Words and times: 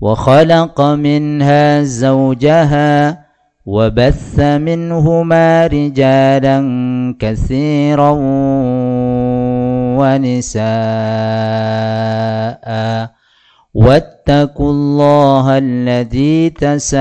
وخلق 0.00 0.80
منها 0.80 1.82
زوجها 1.82 3.18
وبث 3.66 4.40
منهما 4.40 5.66
رجالا 5.66 6.58
كثيرا 7.18 8.16
ونساء. 10.00 10.60
واتقوا 13.74 14.70
الله 14.70 15.58
الذي 15.58 16.50
تساءلون 16.50 17.00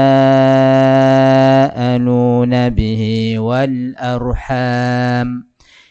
به 2.69 3.35
والأرحام. 3.39 5.48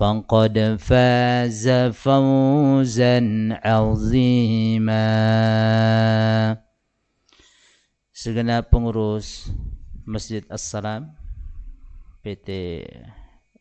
فقد 0.00 0.76
فاز 0.76 1.66
فوزا 1.96 3.16
عظيما 3.64 5.08
segenap 8.12 8.68
pengurus 8.68 9.48
Masjid 10.04 10.44
As-Salam 10.52 11.16
PT 12.20 12.48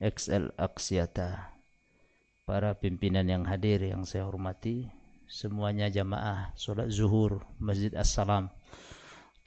XL 0.03 0.51
Aksiata 0.59 1.55
para 2.43 2.75
pimpinan 2.75 3.31
yang 3.31 3.47
hadir 3.47 3.79
yang 3.79 4.03
saya 4.03 4.27
hormati 4.27 4.91
semuanya 5.31 5.87
jamaah 5.87 6.51
solat 6.59 6.91
zuhur 6.91 7.47
Masjid 7.63 7.95
As-Salam 7.95 8.51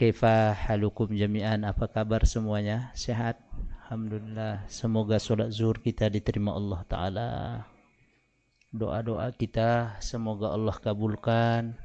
kaifa 0.00 0.56
halukum 0.56 1.12
jami'an 1.12 1.68
apa 1.68 1.84
kabar 1.90 2.24
semuanya 2.24 2.94
sehat 2.96 3.36
Alhamdulillah 3.93 4.65
semoga 4.73 5.21
solat 5.21 5.53
zuhur 5.53 5.77
kita 5.77 6.09
diterima 6.09 6.57
Allah 6.57 6.81
taala 6.89 7.29
doa-doa 8.73 9.29
kita 9.37 10.01
semoga 10.01 10.49
Allah 10.49 10.73
kabulkan 10.81 11.77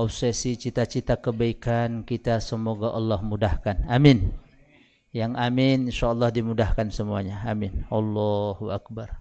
obsesi 0.00 0.56
cita-cita 0.56 1.20
kebaikan 1.20 2.00
kita 2.08 2.40
semoga 2.40 2.96
Allah 2.96 3.20
mudahkan. 3.20 3.84
Amin. 3.92 4.32
Yang 5.12 5.32
amin 5.36 5.78
insyaallah 5.92 6.32
dimudahkan 6.32 6.88
semuanya. 6.88 7.44
Amin. 7.44 7.84
Allahu 7.92 8.72
akbar. 8.72 9.20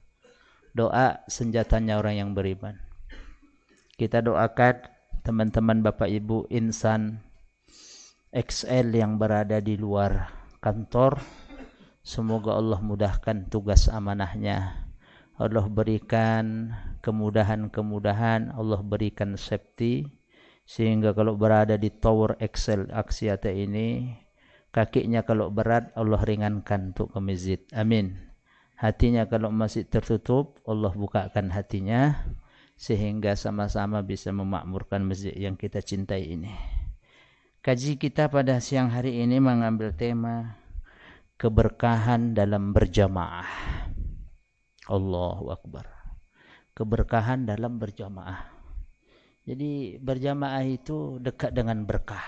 Doa 0.72 1.28
senjatanya 1.28 2.00
orang 2.00 2.24
yang 2.24 2.30
beriman. 2.32 2.80
Kita 4.00 4.24
doakan 4.24 4.80
teman-teman 5.28 5.84
Bapak 5.84 6.08
Ibu 6.08 6.48
insan 6.56 7.20
XL 8.32 8.96
yang 8.96 9.20
berada 9.20 9.60
di 9.60 9.76
luar 9.76 10.32
kantor 10.64 11.43
semoga 12.04 12.54
Allah 12.60 12.84
mudahkan 12.84 13.50
tugas 13.50 13.90
amanahnya. 13.90 14.86
Allah 15.34 15.66
berikan 15.66 16.76
kemudahan-kemudahan, 17.02 18.54
Allah 18.54 18.80
berikan 18.86 19.34
safety. 19.34 20.06
Sehingga 20.64 21.12
kalau 21.12 21.36
berada 21.36 21.76
di 21.76 21.92
tower 21.92 22.40
Excel 22.40 22.88
Aksiata 22.88 23.52
ini 23.52 24.16
kakinya 24.72 25.28
kalau 25.28 25.52
berat 25.52 25.92
Allah 25.98 26.22
ringankan 26.24 26.96
untuk 26.96 27.12
ke 27.12 27.20
masjid. 27.20 27.60
Amin. 27.76 28.16
Hatinya 28.80 29.28
kalau 29.28 29.52
masih 29.52 29.84
tertutup 29.88 30.60
Allah 30.64 30.92
bukakan 30.92 31.52
hatinya 31.52 32.16
sehingga 32.80 33.38
sama-sama 33.38 34.02
bisa 34.02 34.34
memakmurkan 34.34 35.04
masjid 35.06 35.32
yang 35.36 35.56
kita 35.56 35.80
cintai 35.80 36.32
ini. 36.36 36.52
Kaji 37.64 37.96
kita 37.96 38.28
pada 38.28 38.60
siang 38.60 38.92
hari 38.92 39.24
ini 39.24 39.40
mengambil 39.40 39.96
tema 39.96 40.63
keberkahan 41.44 42.32
dalam 42.32 42.72
berjamaah 42.72 43.52
Allahu 44.88 45.52
Akbar 45.52 45.92
keberkahan 46.72 47.44
dalam 47.44 47.76
berjamaah 47.84 48.48
jadi 49.44 50.00
berjamaah 50.00 50.64
itu 50.64 51.20
dekat 51.20 51.52
dengan 51.52 51.84
berkah 51.84 52.24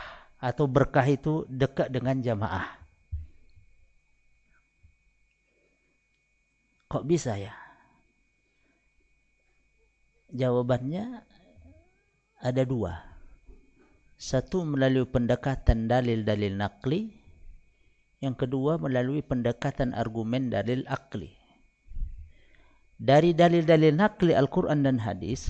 atau 0.45 0.67
berkah 0.67 1.07
itu 1.07 1.47
dekat 1.47 1.87
dengan 1.87 2.19
jamaah. 2.19 2.67
Kok 6.91 7.07
bisa 7.07 7.39
ya? 7.39 7.55
Jawabannya 10.35 11.23
ada 12.43 12.63
dua. 12.67 12.99
Satu 14.19 14.67
melalui 14.67 15.07
pendekatan 15.07 15.87
dalil-dalil 15.87 16.55
nakli. 16.59 17.24
Yang 18.25 18.49
kedua 18.49 18.81
melalui 18.81 19.21
pendekatan 19.21 19.93
argumen 19.93 20.49
dalil 20.49 20.81
akli. 20.89 21.29
Dari 22.97 23.37
dalil-dalil 23.37 23.93
nakli 23.93 24.33
Al-Quran 24.33 24.81
dan 24.81 24.97
Hadis, 24.97 25.45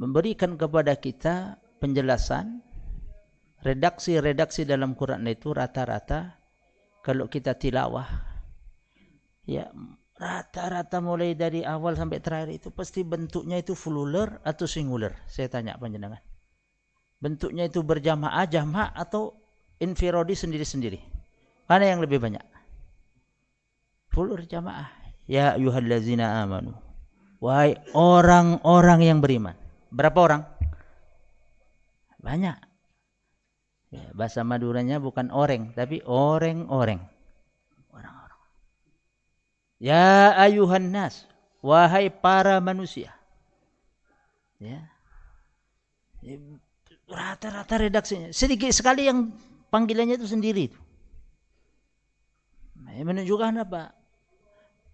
memberikan 0.00 0.56
kepada 0.56 0.96
kita 0.96 1.60
penjelasan 1.84 2.64
redaksi-redaksi 3.60 4.64
dalam 4.64 4.96
Quran 4.96 5.28
itu 5.28 5.52
rata-rata 5.52 6.40
kalau 7.04 7.28
kita 7.28 7.60
tilawah. 7.60 8.08
Ya 9.44 9.68
rata-rata 10.16 11.04
mulai 11.04 11.36
dari 11.36 11.60
awal 11.60 11.92
sampai 11.92 12.24
terakhir 12.24 12.56
itu 12.56 12.72
pasti 12.72 13.04
bentuknya 13.04 13.60
itu 13.60 13.76
fululer 13.76 14.40
atau 14.48 14.64
singular? 14.64 15.12
Saya 15.28 15.52
tanya 15.52 15.76
panjenengan 15.76 16.24
bentuknya 17.20 17.68
itu 17.68 17.84
berjamaah 17.84 18.48
jamaah 18.48 18.96
atau 18.96 19.36
infirodi 19.80 20.36
sendiri-sendiri 20.36 21.00
mana 21.66 21.84
yang 21.88 21.98
lebih 22.04 22.20
banyak 22.22 22.44
fulur 24.12 24.44
jamaah 24.44 24.92
ya 25.26 25.56
ayuhallazina 25.56 26.44
amanu 26.44 26.76
wahai 27.40 27.80
orang-orang 27.96 29.00
yang 29.02 29.18
beriman 29.24 29.56
Berapa 29.90 30.18
orang? 30.22 30.42
Banyak. 32.22 32.56
Ya, 33.90 34.06
bahasa 34.14 34.46
Maduranya 34.46 35.02
bukan 35.02 35.34
orang, 35.34 35.74
tapi 35.74 35.98
orang-orang. 36.06 37.02
Orang-orang. 37.90 38.40
Ya 39.82 40.30
ayuhan 40.38 40.94
nas, 40.94 41.26
wahai 41.58 42.06
para 42.06 42.62
manusia. 42.62 43.10
Ya. 44.62 44.86
Rata-rata 47.10 47.82
redaksinya. 47.82 48.30
Sedikit 48.30 48.70
sekali 48.70 49.10
yang 49.10 49.34
panggilannya 49.70 50.18
itu 50.18 50.28
sendiri. 50.28 50.66
Ini 52.90 53.06
menunjukkan 53.06 53.62
apa? 53.62 53.94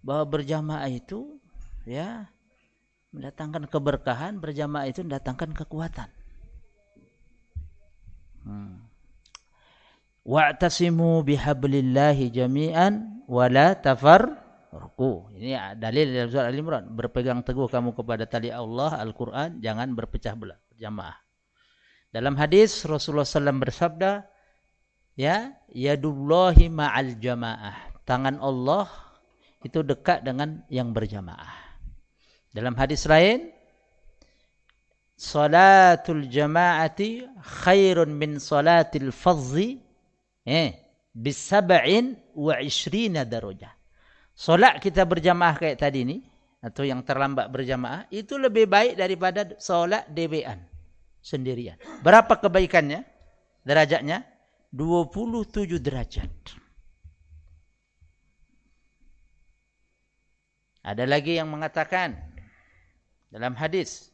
Bahwa 0.05 0.23
berjamaah 0.29 0.87
itu 0.87 1.41
ya 1.87 2.29
mendatangkan 3.15 3.71
keberkahan 3.71 4.37
berjamaah 4.37 4.85
itu 4.91 5.01
mendatangkan 5.01 5.55
kekuatan 5.55 6.09
hmm. 8.43 8.75
wa'tasimu 10.27 11.23
bihablillahi 11.23 12.27
jami'an 12.29 13.23
wala 13.31 13.73
tafarruqu 13.79 15.31
ini 15.39 15.55
dalil 15.79 16.05
dalam 16.11 16.29
surah 16.29 16.47
al-imran 16.51 16.83
berpegang 16.91 17.39
teguh 17.47 17.71
kamu 17.71 17.95
kepada 17.95 18.27
tali 18.27 18.51
Allah 18.51 18.99
Al-Qur'an 18.99 19.63
jangan 19.63 19.95
berpecah 19.95 20.35
belah 20.35 20.59
jamaah 20.75 21.15
dalam 22.11 22.35
hadis 22.35 22.83
Rasulullah 22.83 23.25
SAW 23.27 23.63
bersabda 23.63 24.27
ya 25.17 25.57
yadullahi 25.73 26.69
ma'al 26.69 27.17
jamaah 27.17 27.75
tangan 28.05 28.37
Allah 28.39 28.85
itu 29.65 29.81
dekat 29.81 30.21
dengan 30.21 30.61
yang 30.69 30.93
berjamaah 30.93 31.67
dalam 32.57 32.73
hadis 32.73 33.05
lain, 33.05 33.53
salatul 35.13 36.25
jama'ati 36.25 37.29
khairun 37.37 38.09
min 38.09 38.41
salatil 38.41 39.13
fadzi 39.13 39.77
eh 40.41 40.73
bisab'in 41.13 42.17
wa 42.33 42.57
ishrina 42.57 43.29
darajah. 43.29 43.69
Solat 44.33 44.81
kita 44.81 45.05
berjamaah 45.05 45.53
kayak 45.53 45.77
tadi 45.77 46.01
ni 46.01 46.17
atau 46.65 46.81
yang 46.81 47.05
terlambat 47.05 47.53
berjamaah 47.53 48.09
itu 48.09 48.41
lebih 48.41 48.65
baik 48.65 48.97
daripada 48.97 49.45
solat 49.61 50.09
DBN 50.09 50.57
sendirian. 51.21 51.77
Berapa 52.01 52.41
kebaikannya? 52.41 53.05
Derajatnya 53.61 54.25
27 54.75 55.79
derajat. 55.79 56.33
Ada 60.87 61.03
lagi 61.03 61.35
yang 61.35 61.51
mengatakan 61.51 62.15
dalam 63.27 63.55
hadis 63.59 64.11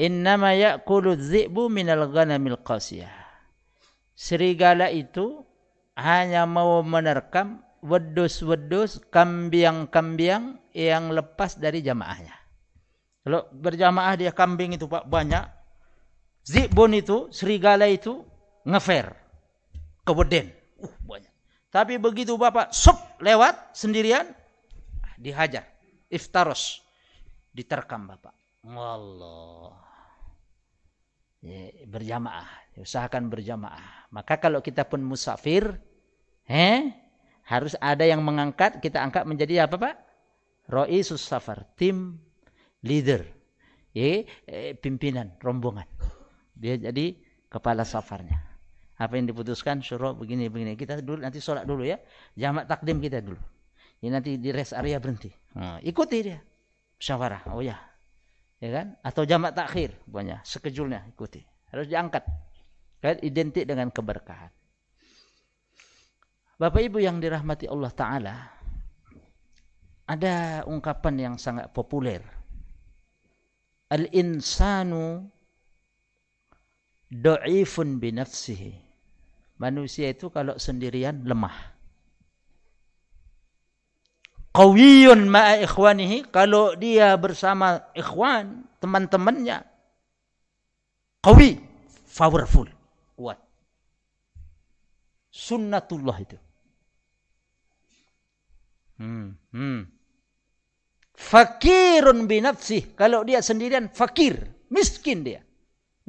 Innama 0.00 0.56
ya'kulu 0.56 1.12
dhi'bu 1.12 1.68
minal 1.68 2.08
ghanamil 2.08 2.56
qasiyah. 2.64 3.12
Serigala 4.16 4.88
itu 4.88 5.44
hanya 5.92 6.48
mau 6.48 6.80
menerkam 6.80 7.60
wedus-wedus 7.84 9.04
kambing-kambing 9.12 10.56
yang 10.72 11.12
lepas 11.12 11.60
dari 11.60 11.84
jamaahnya. 11.84 12.32
Kalau 13.20 13.44
berjamaah 13.52 14.16
dia 14.16 14.32
kambing 14.32 14.72
itu 14.80 14.88
pak 14.88 15.04
banyak, 15.04 15.44
zibun 16.48 16.96
itu 16.96 17.28
serigala 17.28 17.84
itu 17.84 18.24
ngefer 18.64 19.16
keweden, 20.04 20.52
uh 20.80 20.94
banyak. 21.06 21.32
Tapi 21.70 22.02
begitu 22.02 22.34
bapak 22.34 22.74
sup 22.74 22.98
lewat 23.22 23.76
sendirian, 23.76 24.26
dihajar, 25.14 25.68
iftaros, 26.10 26.82
diterkam 27.54 28.10
bapak. 28.10 28.34
Allah. 28.66 29.78
Ya, 31.40 31.72
berjamaah, 31.88 32.76
usahakan 32.76 33.32
berjamaah. 33.32 34.10
Maka 34.12 34.36
kalau 34.36 34.60
kita 34.60 34.84
pun 34.84 35.00
musafir, 35.00 35.80
eh, 36.44 36.92
harus 37.48 37.72
ada 37.80 38.04
yang 38.04 38.20
mengangkat, 38.20 38.82
kita 38.84 39.00
angkat 39.00 39.24
menjadi 39.24 39.64
apa 39.64 39.80
Pak? 39.80 39.94
Roisus 40.68 41.24
safar, 41.24 41.64
tim 41.80 42.20
leader. 42.84 43.24
Ya, 43.96 44.26
eh, 44.44 44.76
pimpinan 44.76 45.32
rombongan. 45.40 45.88
Dia 46.54 46.76
jadi 46.76 47.16
kepala 47.48 47.88
safarnya. 47.88 48.49
Apa 49.00 49.16
yang 49.16 49.32
diputuskan 49.32 49.80
suruh 49.80 50.12
begini 50.12 50.52
begini. 50.52 50.76
Kita 50.76 51.00
dulu 51.00 51.24
nanti 51.24 51.40
sholat 51.40 51.64
dulu 51.64 51.88
ya. 51.88 51.96
Jamak 52.36 52.68
takdim 52.68 53.00
kita 53.00 53.24
dulu. 53.24 53.40
Ini 54.04 54.12
nanti 54.12 54.36
di 54.36 54.52
rest 54.52 54.76
area 54.76 55.00
berhenti. 55.00 55.32
Nah, 55.56 55.80
ikuti 55.80 56.20
dia. 56.20 56.36
Musyawarah. 57.00 57.48
Oh 57.56 57.64
ya. 57.64 57.80
Ya 58.60 58.68
kan? 58.76 58.86
Atau 59.00 59.24
jamak 59.24 59.56
takhir 59.56 59.96
banyak 60.04 60.44
sekejulnya 60.44 61.08
ikuti. 61.08 61.40
Harus 61.72 61.88
diangkat. 61.88 62.28
Kan 63.00 63.16
identik 63.24 63.64
dengan 63.64 63.88
keberkahan. 63.88 64.52
Bapak 66.60 66.84
Ibu 66.84 67.00
yang 67.00 67.24
dirahmati 67.24 67.64
Allah 67.72 67.88
Ta'ala, 67.88 68.36
ada 70.04 70.60
ungkapan 70.68 71.14
yang 71.16 71.34
sangat 71.40 71.72
populer. 71.72 72.20
Al-insanu 73.88 75.24
do'ifun 77.08 77.96
binafsihi. 77.96 78.89
Manusia 79.60 80.08
itu 80.08 80.32
kalau 80.32 80.56
sendirian 80.56 81.20
lemah. 81.20 81.52
Qawiyun 84.56 85.28
ma'a 85.28 85.60
ikhwanihi. 85.60 86.32
Kalau 86.32 86.72
dia 86.80 87.12
bersama 87.20 87.92
ikhwan, 87.92 88.64
teman-temannya. 88.80 89.60
Qawi, 91.20 91.60
powerful, 92.08 92.72
kuat. 93.20 93.36
Sunnatullah 95.28 96.16
itu. 96.24 96.38
Hmm. 98.96 99.36
Hmm. 99.52 99.84
Fakirun 101.12 102.24
binafsih. 102.24 102.96
Kalau 102.96 103.28
dia 103.28 103.44
sendirian 103.44 103.92
fakir, 103.92 104.40
miskin 104.72 105.20
dia. 105.20 105.44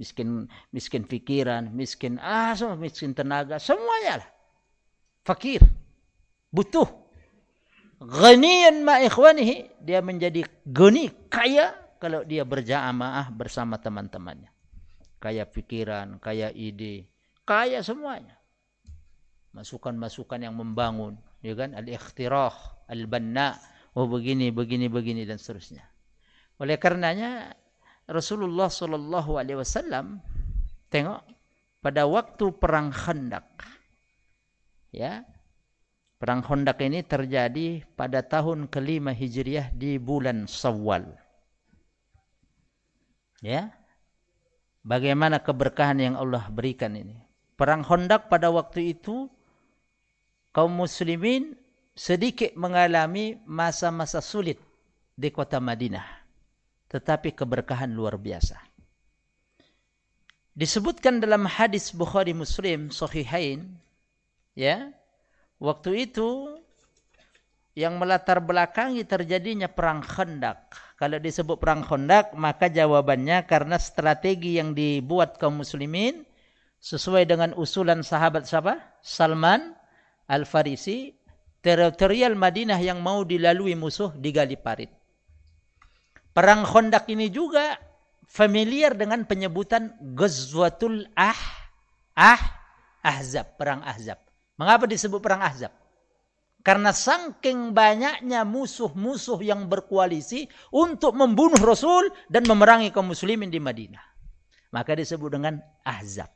Miskin 0.01 0.49
miskin 0.73 1.05
pikiran, 1.05 1.69
miskin 1.69 2.17
ah, 2.17 2.57
semua 2.57 2.73
miskin 2.73 3.13
tenaga, 3.13 3.61
semuanya 3.61 4.25
lah. 4.25 4.29
Fakir. 5.21 5.61
Butuh. 6.49 6.89
Ghaniyan 8.01 8.81
ma 8.81 8.97
ikhwanihi, 8.97 9.77
dia 9.85 10.01
menjadi 10.01 10.41
gani, 10.65 11.13
kaya 11.29 11.69
kalau 12.01 12.25
dia 12.25 12.41
berjamaah 12.41 13.29
bersama 13.29 13.77
teman-temannya. 13.77 14.49
Kaya 15.21 15.45
pikiran, 15.45 16.17
kaya 16.17 16.49
ide, 16.49 17.05
kaya 17.45 17.85
semuanya. 17.85 18.41
Masukan-masukan 19.53 20.41
yang 20.41 20.57
membangun, 20.57 21.21
ya 21.45 21.53
kan? 21.53 21.77
Al-ikhtirah, 21.77 22.89
al-banna, 22.89 23.61
oh 23.93 24.09
begini, 24.09 24.49
begini, 24.49 24.89
begini 24.89 25.21
dan 25.21 25.37
seterusnya. 25.37 25.85
Oleh 26.57 26.81
karenanya 26.81 27.53
Rasulullah 28.11 28.67
sallallahu 28.67 29.39
alaihi 29.39 29.63
wasallam 29.63 30.19
tengok 30.91 31.23
pada 31.79 32.03
waktu 32.03 32.51
perang 32.59 32.91
Khandaq. 32.91 33.47
Ya. 34.91 35.23
Perang 36.19 36.43
Khandaq 36.43 36.77
ini 36.85 37.01
terjadi 37.01 37.81
pada 37.97 38.21
tahun 38.21 38.69
kelima 38.69 39.15
Hijriah 39.15 39.73
di 39.73 39.97
bulan 39.97 40.45
Shawwal. 40.45 41.07
Ya. 43.41 43.73
Bagaimana 44.85 45.41
keberkahan 45.41 45.97
yang 45.97 46.15
Allah 46.19 46.45
berikan 46.51 46.93
ini? 46.93 47.17
Perang 47.57 47.81
Khandaq 47.81 48.29
pada 48.29 48.51
waktu 48.53 48.93
itu 48.93 49.31
kaum 50.53 50.75
muslimin 50.75 51.57
sedikit 51.97 52.53
mengalami 52.59 53.39
masa-masa 53.47 54.21
sulit 54.21 54.61
di 55.17 55.31
kota 55.33 55.57
Madinah. 55.57 56.20
Tetapi 56.91 57.31
keberkahan 57.31 57.95
luar 57.95 58.19
biasa. 58.19 58.59
Disebutkan 60.51 61.23
dalam 61.23 61.47
hadis 61.47 61.95
Bukhari 61.95 62.35
Muslim 62.35 62.91
Sahihain, 62.91 63.71
ya, 64.51 64.91
waktu 65.63 66.11
itu 66.11 66.59
yang 67.71 67.95
melatar 67.95 68.43
belakangi 68.43 69.07
terjadinya 69.07 69.71
perang 69.71 70.03
Khandaq. 70.03 70.75
Kalau 70.99 71.17
disebut 71.17 71.55
perang 71.55 71.87
Khandaq, 71.87 72.35
maka 72.35 72.67
jawabannya 72.67 73.47
karena 73.47 73.79
strategi 73.79 74.59
yang 74.59 74.75
dibuat 74.75 75.39
kaum 75.39 75.63
muslimin 75.63 76.27
sesuai 76.83 77.23
dengan 77.31 77.55
usulan 77.55 78.03
sahabat 78.03 78.43
siapa? 78.43 78.75
Salman 78.99 79.71
Al-Farisi 80.27 81.15
teritorial 81.63 82.35
Madinah 82.35 82.77
yang 82.83 82.99
mau 82.99 83.23
dilalui 83.23 83.73
musuh 83.79 84.11
digali 84.19 84.59
parit. 84.59 85.00
Perang 86.31 86.63
Khandaq 86.63 87.11
ini 87.11 87.27
juga 87.27 87.75
familiar 88.23 88.95
dengan 88.95 89.27
penyebutan 89.27 89.99
Ghazwatul 90.15 91.11
Ah 91.15 91.35
Ah 92.15 92.39
Ahzab, 93.01 93.57
perang 93.57 93.81
Ahzab. 93.81 94.21
Mengapa 94.55 94.85
disebut 94.85 95.19
perang 95.19 95.41
Ahzab? 95.41 95.73
Karena 96.61 96.93
saking 96.93 97.73
banyaknya 97.73 98.45
musuh-musuh 98.45 99.41
yang 99.41 99.65
berkoalisi 99.65 100.45
untuk 100.69 101.17
membunuh 101.17 101.57
Rasul 101.57 102.13
dan 102.29 102.45
memerangi 102.45 102.93
kaum 102.93 103.09
muslimin 103.09 103.49
di 103.49 103.57
Madinah. 103.57 104.05
Maka 104.69 104.93
disebut 104.93 105.33
dengan 105.33 105.57
Ahzab. 105.81 106.29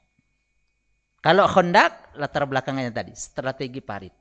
Kalau 1.21 1.45
Khandaq 1.45 2.17
latar 2.17 2.49
belakangnya 2.49 2.89
tadi 2.89 3.13
strategi 3.13 3.81
parit. 3.85 4.13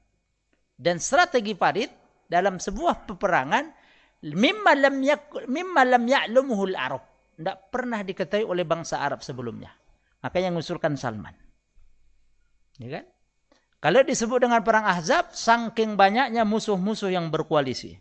Dan 0.76 1.00
strategi 1.00 1.56
parit 1.56 1.88
dalam 2.28 2.60
sebuah 2.60 3.08
peperangan 3.08 3.83
mimma 4.32 4.72
lam 4.72 5.04
yak 5.04 5.44
mimma 5.44 5.84
lam 5.84 6.08
ya'lamuhu 6.08 6.72
al-arab. 6.72 7.04
Tidak 7.34 7.68
pernah 7.68 8.00
diketahui 8.00 8.46
oleh 8.46 8.64
bangsa 8.64 9.02
Arab 9.02 9.20
sebelumnya. 9.20 9.74
Maka 10.22 10.40
yang 10.40 10.56
mengusulkan 10.56 10.96
Salman. 10.96 11.34
Ya 12.80 12.88
kan? 13.00 13.04
Kalau 13.84 14.00
disebut 14.00 14.40
dengan 14.40 14.64
perang 14.64 14.88
Ahzab, 14.88 15.36
saking 15.36 16.00
banyaknya 16.00 16.48
musuh-musuh 16.48 17.12
yang 17.12 17.28
berkoalisi. 17.28 18.00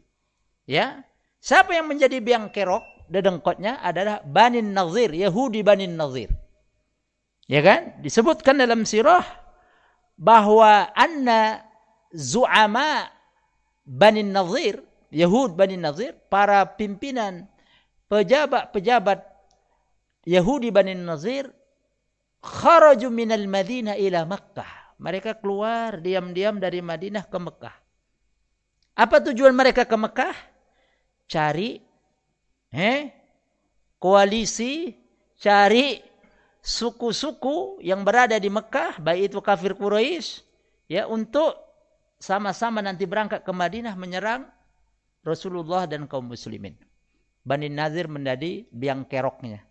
Ya. 0.63 1.03
Siapa 1.43 1.75
yang 1.75 1.91
menjadi 1.91 2.23
biang 2.23 2.55
kerok 2.55 3.11
dedengkotnya 3.11 3.83
adalah 3.83 4.23
Bani 4.23 4.63
Nazir, 4.63 5.11
Yahudi 5.11 5.59
Bani 5.59 5.91
Nazir. 5.91 6.31
Ya 7.51 7.59
kan? 7.59 7.99
Disebutkan 7.99 8.63
dalam 8.63 8.87
sirah 8.87 9.27
bahwa 10.15 10.87
anna 10.95 11.67
zu'ama 12.15 13.11
Bani 13.83 14.23
Nazir, 14.23 14.79
Yahud 15.13 15.53
Bani 15.53 15.77
Nazir, 15.77 16.17
para 16.27 16.65
pimpinan 16.65 17.45
pejabat-pejabat 18.09 19.21
Yahudi 20.25 20.73
Bani 20.73 20.97
Nazir 20.97 21.53
kharaju 22.41 23.07
minal 23.13 23.45
Madinah 23.45 23.93
ila 23.93 24.25
Makkah. 24.25 24.97
Mereka 24.97 25.37
keluar 25.37 26.01
diam-diam 26.01 26.57
dari 26.57 26.81
Madinah 26.81 27.29
ke 27.29 27.37
Mekah. 27.37 27.75
Apa 28.97 29.21
tujuan 29.29 29.53
mereka 29.53 29.85
ke 29.85 29.97
Mekah? 29.97 30.35
Cari 31.29 31.81
eh 32.73 33.13
koalisi 34.01 34.91
cari 35.37 36.01
suku-suku 36.63 37.83
yang 37.83 38.07
berada 38.07 38.39
di 38.39 38.47
Mekah, 38.47 38.97
baik 39.03 39.33
itu 39.33 39.39
kafir 39.43 39.75
Quraisy, 39.75 40.41
ya 40.87 41.03
untuk 41.11 41.59
sama-sama 42.15 42.79
nanti 42.79 43.03
berangkat 43.03 43.43
ke 43.43 43.51
Madinah 43.51 43.99
menyerang 43.99 44.47
Rasulullah 45.23 45.87
dan 45.87 46.05
kaum 46.05 46.27
muslimin. 46.27 46.75
Bani 47.43 47.71
Nazir 47.71 48.11
menjadi 48.11 48.67
biang 48.71 49.07
keroknya. 49.07 49.63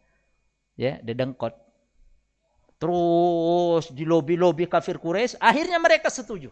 Ya, 0.76 1.00
dedengkot. 1.04 1.52
Terus 2.80 3.94
di 3.94 4.02
lobi-lobi 4.02 4.66
kafir 4.66 4.98
Quraisy, 4.98 5.38
akhirnya 5.38 5.78
mereka 5.78 6.10
setuju. 6.10 6.50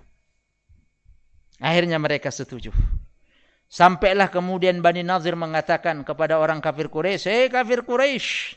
Akhirnya 1.59 1.99
mereka 1.99 2.31
setuju. 2.31 2.71
Sampailah 3.67 4.31
kemudian 4.31 4.79
Bani 4.79 5.03
Nazir 5.03 5.35
mengatakan 5.35 6.07
kepada 6.07 6.39
orang 6.39 6.63
kafir 6.63 6.87
Quraisy, 6.87 7.27
"Hei 7.27 7.47
kafir 7.51 7.83
Quraisy, 7.83 8.55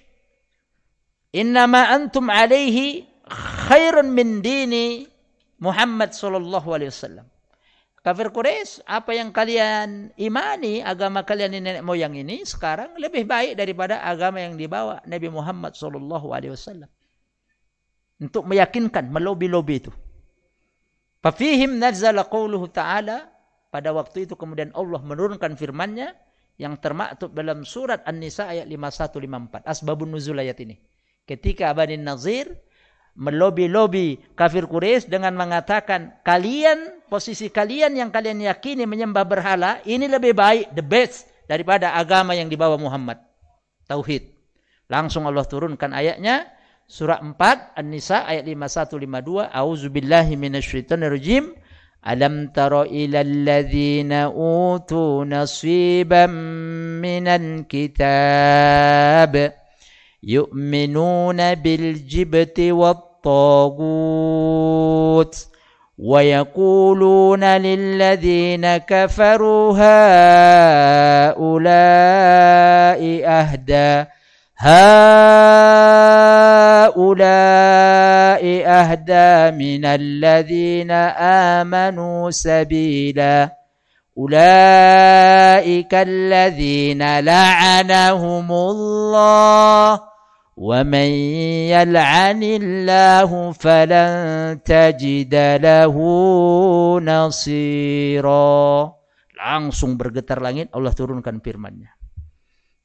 innama 1.34 1.90
antum 1.90 2.30
alaihi 2.30 3.10
khairun 3.70 4.14
min 4.14 4.46
dini 4.46 5.10
Muhammad 5.58 6.14
sallallahu 6.14 6.70
alaihi 6.78 6.94
wasallam." 6.94 7.33
Kafir 8.04 8.36
Quraisy, 8.36 8.84
apa 8.84 9.16
yang 9.16 9.32
kalian 9.32 10.12
imani 10.20 10.84
agama 10.84 11.24
kalian 11.24 11.56
nenek 11.56 11.80
moyang 11.88 12.12
ini 12.20 12.44
sekarang 12.44 13.00
lebih 13.00 13.24
baik 13.24 13.56
daripada 13.56 14.04
agama 14.04 14.44
yang 14.44 14.60
dibawa 14.60 15.00
Nabi 15.08 15.32
Muhammad 15.32 15.72
sallallahu 15.72 16.36
alaihi 16.36 16.52
wasallam 16.52 16.92
untuk 18.20 18.44
meyakinkan 18.44 19.08
melobi-lobi 19.08 19.88
itu. 19.88 19.92
Fafihim 21.24 21.80
nazala 21.80 22.28
qawluhu 22.28 22.68
ta'ala 22.68 23.32
pada 23.72 23.96
waktu 23.96 24.28
itu 24.28 24.36
kemudian 24.36 24.76
Allah 24.76 25.00
menurunkan 25.00 25.56
firman-Nya 25.56 26.12
yang 26.60 26.76
termaktub 26.84 27.32
dalam 27.32 27.64
surat 27.64 28.04
An-Nisa 28.04 28.52
ayat 28.52 28.68
5154 28.68 29.64
asbabun 29.64 30.12
nuzul 30.12 30.44
ayat 30.44 30.60
ini. 30.60 30.76
Ketika 31.24 31.72
Bani 31.72 31.96
Nazir 31.96 32.52
melobi-lobi 33.14 34.18
kafir 34.34 34.66
Quraisy 34.66 35.10
dengan 35.10 35.38
mengatakan 35.38 36.18
kalian 36.26 37.06
posisi 37.06 37.54
kalian 37.54 37.94
yang 37.94 38.10
kalian 38.10 38.42
yakini 38.42 38.90
menyembah 38.90 39.26
berhala 39.26 39.78
ini 39.86 40.10
lebih 40.10 40.34
baik 40.34 40.74
the 40.74 40.82
best 40.82 41.30
daripada 41.46 41.94
agama 41.94 42.34
yang 42.34 42.50
dibawa 42.50 42.80
Muhammad. 42.80 43.22
Tauhid. 43.86 44.34
Langsung 44.90 45.30
Allah 45.30 45.46
turunkan 45.46 45.94
ayatnya 45.94 46.50
surah 46.90 47.22
4 47.22 47.78
An-Nisa 47.78 48.26
ayat 48.28 48.44
5152 48.50 49.50
A'udzubillahi 49.50 50.34
minasyaitonirrajim 50.36 51.54
Alam 52.04 52.52
tara 52.52 52.84
ila 52.84 53.24
alladhina 53.24 54.28
utu 54.28 55.24
nasiban 55.24 56.36
minal 57.00 57.64
kitab 57.64 59.63
يؤمنون 60.24 61.56
بالجبت 61.56 62.60
والطاغوت 62.60 63.76
ويقولون 66.00 67.44
للذين 67.44 68.78
كفروا 68.78 69.74
هؤلاء 71.34 71.42
أهدى 73.26 74.06
هؤلاء 74.58 74.84
أهدى 78.66 79.52
من 79.58 79.86
الذين 79.86 80.92
آمنوا 80.92 82.32
سبيلاً. 82.32 83.64
أولئك 84.18 85.94
الذين 85.94 87.20
لعنهم 87.20 88.52
الله. 88.52 90.13
ومن 90.59 91.11
يلعن 91.71 92.43
الله 92.43 93.31
فلن 93.55 94.13
تجد 94.67 95.35
له 95.63 95.97
نصيرا 96.99 98.59
langsung 99.39 99.95
bergetar 99.95 100.43
langit 100.43 100.67
Allah 100.75 100.91
turunkan 100.91 101.39
firman-Nya 101.39 101.99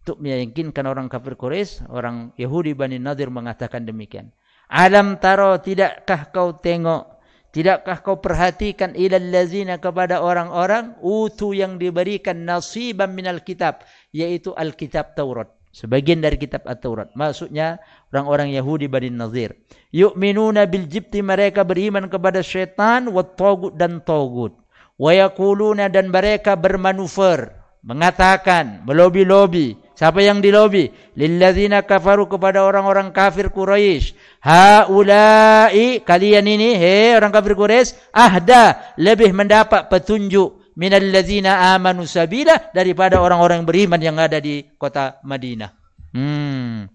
untuk 0.04 0.20
meyakinkan 0.20 0.84
orang 0.84 1.08
kafir 1.08 1.40
Quraisy, 1.40 1.88
orang 1.88 2.36
Yahudi 2.36 2.76
Bani 2.76 3.00
Nadir 3.00 3.32
mengatakan 3.32 3.88
demikian. 3.88 4.36
Alam 4.68 5.16
taro 5.16 5.56
tidakkah 5.64 6.28
kau 6.28 6.60
tengok, 6.60 7.24
tidakkah 7.56 8.04
kau 8.04 8.20
perhatikan 8.20 9.00
ilal 9.00 9.32
lazina 9.32 9.80
kepada 9.80 10.20
orang-orang 10.20 11.00
utu 11.00 11.56
yang 11.56 11.80
diberikan 11.80 12.44
nasiban 12.44 13.16
minal 13.16 13.40
kitab, 13.48 13.88
yaitu 14.12 14.52
Alkitab 14.52 15.16
Taurat. 15.16 15.48
Sebagian 15.69 16.25
dari 16.25 16.41
kitab 16.41 16.65
At-Taurat. 16.65 17.13
Maksudnya 17.13 17.79
orang-orang 18.11 18.51
Yahudi 18.57 18.89
Bani 18.89 19.13
Nazir. 19.13 19.55
Yu'minuna 19.93 20.65
bil 20.65 20.89
jibti 20.89 21.21
mereka 21.21 21.63
beriman 21.63 22.09
kepada 22.09 22.41
syaitan 22.41 23.07
wa 23.13 23.23
togut 23.23 23.77
dan 23.77 24.01
togut. 24.03 24.57
Wa 24.99 25.15
yakuluna 25.15 25.87
dan 25.93 26.11
mereka 26.11 26.59
bermanuver. 26.59 27.55
Mengatakan, 27.79 28.83
melobi-lobi. 28.83 29.79
Siapa 29.95 30.19
yang 30.19 30.43
dilobi? 30.43 30.91
Lilladzina 31.15 31.87
kafaru 31.87 32.27
kepada 32.27 32.67
orang-orang 32.67 33.15
kafir 33.15 33.55
Quraisy. 33.55 34.19
Haula'i 34.43 36.03
kalian 36.03 36.47
ini, 36.47 36.75
he 36.75 37.15
orang 37.15 37.31
kafir 37.31 37.55
Quraisy, 37.55 37.95
ahda 38.11 38.95
lebih 38.99 39.31
mendapat 39.31 39.87
petunjuk 39.87 40.58
minal 40.79 41.03
ladzina 41.11 41.75
amanu 41.75 42.07
sabila 42.07 42.71
daripada 42.71 43.19
orang-orang 43.19 43.67
beriman 43.67 43.99
yang 43.99 44.17
ada 44.23 44.39
di 44.39 44.63
kota 44.79 45.19
Madinah. 45.27 45.75
Hmm. 46.15 46.87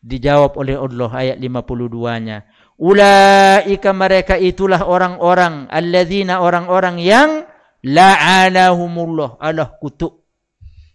Dijawab 0.00 0.56
oleh 0.56 0.80
Allah 0.80 1.10
ayat 1.12 1.36
52-nya. 1.36 2.48
Ulaika 2.80 3.92
mereka 3.92 4.40
itulah 4.40 4.84
orang-orang 4.84 5.68
alladzina 5.68 6.40
orang-orang 6.40 6.96
yang 7.00 7.44
la'anahumullah. 7.84 9.40
Allah 9.40 9.76
kutuk 9.80 10.24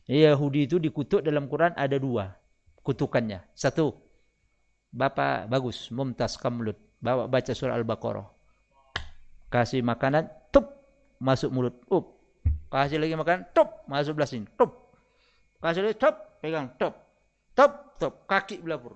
Yahudi 0.09 0.67
itu 0.67 0.77
dikutuk 0.81 1.23
dalam 1.23 1.47
Quran 1.47 1.71
ada 1.77 1.95
dua 1.95 2.35
kutukannya. 2.83 3.45
Satu, 3.55 3.93
Bapak 4.91 5.47
bagus, 5.47 5.87
mumtaz 5.87 6.35
kamlut. 6.35 6.75
Bawa 6.99 7.25
baca 7.25 7.55
surah 7.55 7.79
Al-Baqarah. 7.79 8.27
Kasih 9.47 9.81
makanan, 9.81 10.27
tup, 10.51 10.67
masuk 11.17 11.49
mulut. 11.49 11.75
Up. 11.87 12.20
Kasih 12.71 13.03
lagi 13.03 13.19
makanan, 13.19 13.51
tup, 13.51 13.83
masuk 13.91 14.15
belah 14.15 14.29
sini. 14.31 14.47
Tup. 14.55 14.95
Kasih 15.59 15.83
lagi, 15.83 15.99
tup, 15.99 16.15
pegang, 16.39 16.71
tup. 16.79 16.95
Tup, 17.51 17.99
tup, 17.99 18.13
kaki 18.25 18.63
belapur. 18.63 18.95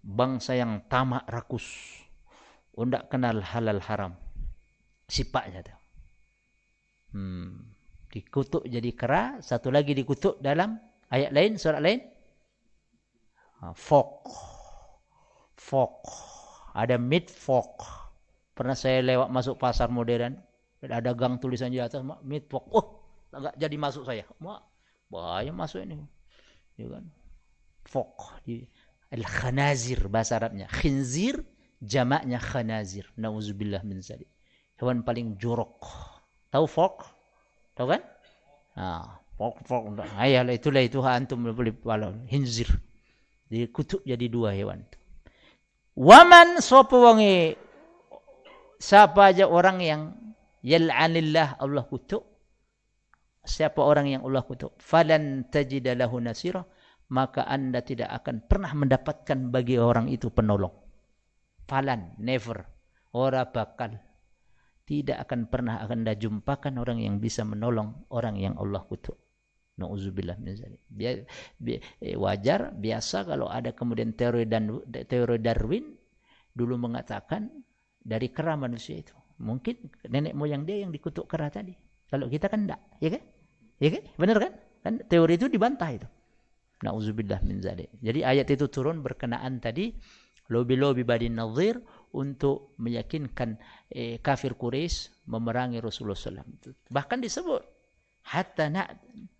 Bangsa 0.00 0.56
yang 0.56 0.80
tamak 0.88 1.28
rakus. 1.28 1.68
Undak 2.72 3.12
kenal 3.12 3.44
halal 3.44 3.84
haram. 3.84 4.16
Sifatnya 5.04 5.60
tu. 5.60 5.74
Hmm 7.12 7.70
dikutuk 8.10 8.66
jadi 8.66 8.90
kera, 8.92 9.38
satu 9.38 9.70
lagi 9.70 9.94
dikutuk 9.94 10.42
dalam 10.42 10.76
ayat 11.14 11.30
lain, 11.30 11.54
surat 11.56 11.78
lain. 11.78 12.02
Ha, 13.62 13.70
fok. 13.70 14.26
Fok. 15.54 16.02
Ada 16.74 16.98
mid 16.98 17.30
fok. 17.30 17.86
Pernah 18.54 18.74
saya 18.74 19.00
lewat 19.00 19.30
masuk 19.30 19.56
pasar 19.56 19.88
modern, 19.88 20.36
ada 20.88 21.12
gang 21.12 21.36
tulisan 21.36 21.68
di 21.68 21.76
atas 21.76 22.00
mid 22.24 22.48
fok. 22.48 22.64
Oh, 22.72 22.86
enggak 23.36 23.54
jadi 23.60 23.76
masuk 23.76 24.08
saya. 24.08 24.24
Mak, 24.40 24.60
bahaya 25.12 25.52
masuk 25.52 25.84
ini. 25.84 26.00
Ya 26.80 26.88
kan? 26.88 27.04
Fok 27.84 28.40
di 28.48 28.64
al-khanazir 29.12 30.08
bahasa 30.08 30.40
Arabnya. 30.40 30.64
Khinzir 30.72 31.44
jamaknya 31.84 32.40
khanazir. 32.40 33.04
Nauzubillah 33.20 33.84
min 33.84 34.00
zalik. 34.00 34.28
Hewan 34.80 35.04
paling 35.04 35.36
jorok. 35.36 35.84
Tahu 36.48 36.64
fok? 36.64 37.04
Tahu 37.76 37.86
kan? 37.92 38.00
Ha, 38.80 39.20
pok 39.36 39.60
pok 39.68 39.84
enggak. 39.92 40.08
Ayalah 40.16 40.56
itulah 40.56 40.80
itu 40.80 41.04
ha 41.04 41.12
antum 41.12 41.44
boleh 41.44 41.76
walau 41.84 42.16
hinzir. 42.24 42.72
Jadi 43.52 43.68
kutuk 43.68 44.00
jadi 44.06 44.26
dua 44.32 44.56
hewan. 44.56 44.80
Waman 45.98 46.62
sapa 46.64 46.96
wonge 46.96 47.58
siapa 48.80 49.34
aja 49.34 49.44
orang 49.44 49.78
yang 49.82 50.02
yal'anillah 50.64 51.60
Allah 51.60 51.84
kutuk 51.88 52.24
siapa 53.44 53.80
orang 53.80 54.12
yang 54.12 54.22
Allah 54.24 54.44
kutuk 54.44 54.76
falan 54.80 55.48
tajida 55.48 55.96
lahu 55.96 56.20
nasira 56.20 56.64
maka 57.10 57.48
anda 57.48 57.82
tidak 57.82 58.12
akan 58.22 58.44
pernah 58.46 58.70
mendapatkan 58.76 59.50
bagi 59.50 59.80
orang 59.80 60.06
itu 60.12 60.28
penolong 60.30 60.72
falan 61.64 62.14
never 62.20 62.62
ora 63.16 63.48
bakal 63.48 63.98
tidak 64.90 65.22
akan 65.22 65.46
pernah 65.46 65.78
anda 65.86 66.18
jumpakan 66.18 66.82
orang 66.82 66.98
yang 66.98 67.22
bisa 67.22 67.46
menolong 67.46 68.10
orang 68.10 68.34
yang 68.34 68.58
Allah 68.58 68.82
kutuk. 68.82 69.14
Nauzubillah 69.78 70.34
min 70.42 70.58
zalik. 70.58 70.82
Eh, 72.02 72.18
wajar 72.18 72.74
biasa 72.74 73.22
kalau 73.22 73.46
ada 73.46 73.70
kemudian 73.70 74.18
teori 74.18 74.50
dan 74.50 74.82
teori 75.06 75.38
Darwin 75.38 75.94
dulu 76.50 76.74
mengatakan 76.74 77.46
dari 78.02 78.34
kera 78.34 78.58
manusia 78.58 78.98
itu. 78.98 79.14
Mungkin 79.40 79.76
nenek 80.12 80.36
moyang 80.36 80.68
dia 80.68 80.84
yang 80.84 80.92
dikutuk 80.92 81.24
kera 81.24 81.48
tadi. 81.48 81.72
Kalau 82.12 82.28
kita 82.28 82.52
kan 82.52 82.68
enggak, 82.68 82.80
ya 83.00 83.08
kan? 83.16 83.22
Ya 83.80 83.88
kan? 83.96 84.02
Benar 84.20 84.36
kan? 84.36 84.52
Kan 84.84 84.94
teori 85.08 85.40
itu 85.40 85.48
dibantah 85.48 85.90
itu. 85.90 86.08
Nauzubillah 86.84 87.40
min 87.44 87.60
zalik. 87.60 87.88
Jadi 88.00 88.20
ayat 88.24 88.48
itu 88.52 88.68
turun 88.68 89.00
berkenaan 89.04 89.60
tadi 89.60 89.92
lobi-lobi 90.50 91.06
Bani 91.06 91.28
Nadir 91.30 91.78
untuk 92.12 92.74
meyakinkan 92.82 93.56
eh, 93.94 94.18
kafir 94.18 94.58
Quraisy 94.58 95.28
memerangi 95.30 95.78
Rasulullah 95.78 96.18
SAW. 96.18 96.74
Bahkan 96.90 97.18
disebut 97.22 97.62
hatta 98.26 98.66
na 98.68 98.90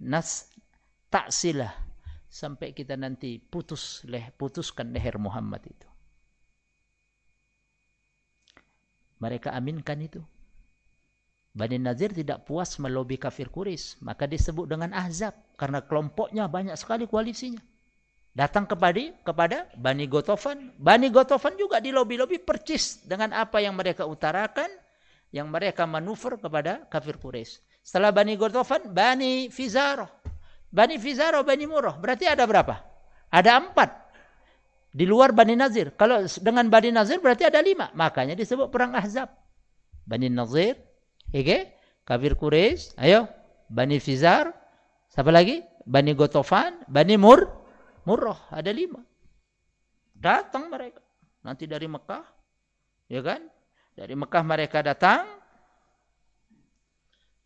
nas 0.00 0.49
taksilah 1.11 1.75
sampai 2.30 2.71
kita 2.71 2.95
nanti 2.95 3.42
putus 3.42 4.07
leh 4.07 4.30
putuskan 4.38 4.95
leher 4.95 5.19
Muhammad 5.19 5.66
itu. 5.66 5.89
Mereka 9.21 9.53
aminkan 9.53 10.00
itu. 10.00 10.21
Bani 11.50 11.77
Nazir 11.83 12.15
tidak 12.15 12.47
puas 12.47 12.79
melobi 12.79 13.19
kafir 13.19 13.50
Quraisy, 13.50 14.00
maka 14.07 14.25
disebut 14.25 14.71
dengan 14.71 14.95
Ahzab 14.95 15.35
karena 15.59 15.83
kelompoknya 15.83 16.47
banyak 16.47 16.79
sekali 16.79 17.11
koalisinya. 17.11 17.61
Datang 18.31 18.71
kepada 18.71 19.03
kepada 19.27 19.67
Bani 19.75 20.07
Gotofan, 20.07 20.71
Bani 20.79 21.11
Gotofan 21.11 21.59
juga 21.59 21.83
di 21.83 21.91
lobi-lobi 21.91 22.39
percis 22.39 23.03
dengan 23.03 23.35
apa 23.35 23.59
yang 23.59 23.75
mereka 23.75 24.07
utarakan, 24.07 24.71
yang 25.35 25.50
mereka 25.50 25.83
manuver 25.91 26.39
kepada 26.39 26.87
kafir 26.87 27.19
Quraisy. 27.19 27.59
Setelah 27.83 28.15
Bani 28.15 28.39
Gotofan, 28.39 28.87
Bani 28.95 29.50
Fizaro. 29.50 30.07
Bani 30.71 31.03
Fizaro, 31.03 31.43
Bani 31.43 31.67
Murrah. 31.67 31.99
Berarti 31.99 32.31
ada 32.31 32.47
berapa? 32.47 32.79
Ada 33.27 33.59
empat. 33.59 33.91
Di 34.90 35.06
luar 35.06 35.30
Bani 35.30 35.54
Nazir. 35.54 35.94
Kalau 35.94 36.26
dengan 36.42 36.66
Bani 36.66 36.90
Nazir 36.90 37.23
berarti 37.23 37.47
ada 37.47 37.62
lima. 37.62 37.94
Makanya 37.94 38.35
disebut 38.35 38.70
perang 38.75 38.94
Ahzab. 38.99 39.30
Bani 40.02 40.26
Nazir, 40.26 40.75
Oke, 41.30 41.78
kafir 42.02 42.35
Quraisy, 42.35 42.99
ayo 42.99 43.30
Bani 43.70 44.02
Fizar, 44.02 44.50
siapa 45.06 45.30
lagi? 45.30 45.62
Bani 45.87 46.11
Gotofan, 46.18 46.82
Bani 46.90 47.14
Mur, 47.14 47.47
Murrah, 48.02 48.50
ada 48.50 48.75
lima. 48.75 48.99
Datang 50.11 50.66
mereka. 50.66 50.99
Nanti 51.47 51.70
dari 51.70 51.87
Mekah, 51.87 52.26
ya 53.06 53.23
kan? 53.23 53.47
Dari 53.94 54.14
Mekah 54.18 54.42
mereka 54.42 54.82
datang. 54.82 55.38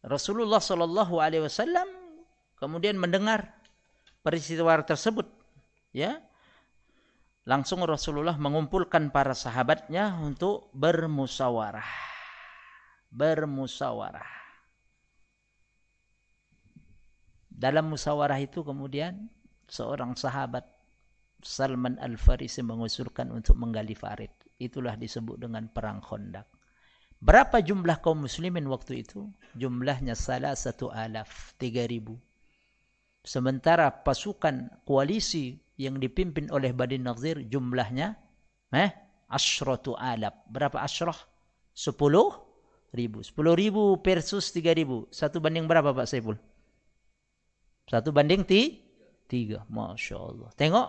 Rasulullah 0.01 0.61
Sallallahu 0.61 1.21
Alaihi 1.21 1.45
Wasallam 1.45 1.89
kemudian 2.57 2.97
mendengar 2.97 3.53
peristiwa 4.25 4.81
tersebut, 4.81 5.29
ya. 5.93 6.25
Langsung 7.45 7.85
Rasulullah 7.85 8.41
mengumpulkan 8.41 9.13
para 9.13 9.37
sahabatnya 9.37 10.17
untuk 10.21 10.73
bermusyawarah 10.73 12.15
bermusawarah. 13.15 14.43
Dalam 17.55 17.95
musawarah 17.95 18.43
itu 18.43 18.67
kemudian 18.67 19.31
seorang 19.71 20.19
sahabat 20.19 20.67
Salman 21.39 21.95
Al-Farisi 22.03 22.67
mengusulkan 22.67 23.31
untuk 23.31 23.55
menggali 23.55 23.95
farid. 23.95 24.35
Itulah 24.59 24.99
disebut 24.99 25.39
dengan 25.39 25.71
perang 25.71 26.03
Khandaq. 26.03 26.51
Berapa 27.23 27.63
jumlah 27.63 28.03
kaum 28.03 28.27
muslimin 28.27 28.67
waktu 28.67 29.07
itu? 29.07 29.31
Jumlahnya 29.55 30.19
salah 30.19 30.59
satu 30.59 30.91
alaf, 30.91 31.55
tiga 31.57 31.87
ribu. 31.87 32.19
Sementara 33.25 33.89
pasukan 33.89 34.83
koalisi 34.85 35.57
yang 35.75 35.99
dipimpin 35.99 36.51
oleh 36.55 36.71
Bani 36.71 36.99
Nazir 37.03 37.43
jumlahnya 37.47 38.15
eh, 38.75 38.91
asyratu 39.31 39.99
alaf. 39.99 40.35
Berapa 40.47 40.83
asyrah? 40.83 41.19
Sepuluh 41.75 42.39
ribu. 42.95 43.23
Sepuluh 43.27 43.59
ribu 43.59 43.99
versus 43.99 44.55
tiga 44.55 44.71
ribu. 44.71 45.11
Satu 45.11 45.43
banding 45.43 45.67
berapa 45.67 45.91
Pak 45.91 46.07
Saiful? 46.07 46.39
Satu 47.91 48.15
banding 48.15 48.47
ti? 48.47 48.81
tiga. 49.27 49.67
Masya 49.67 50.17
Allah. 50.17 50.51
Tengok. 50.55 50.89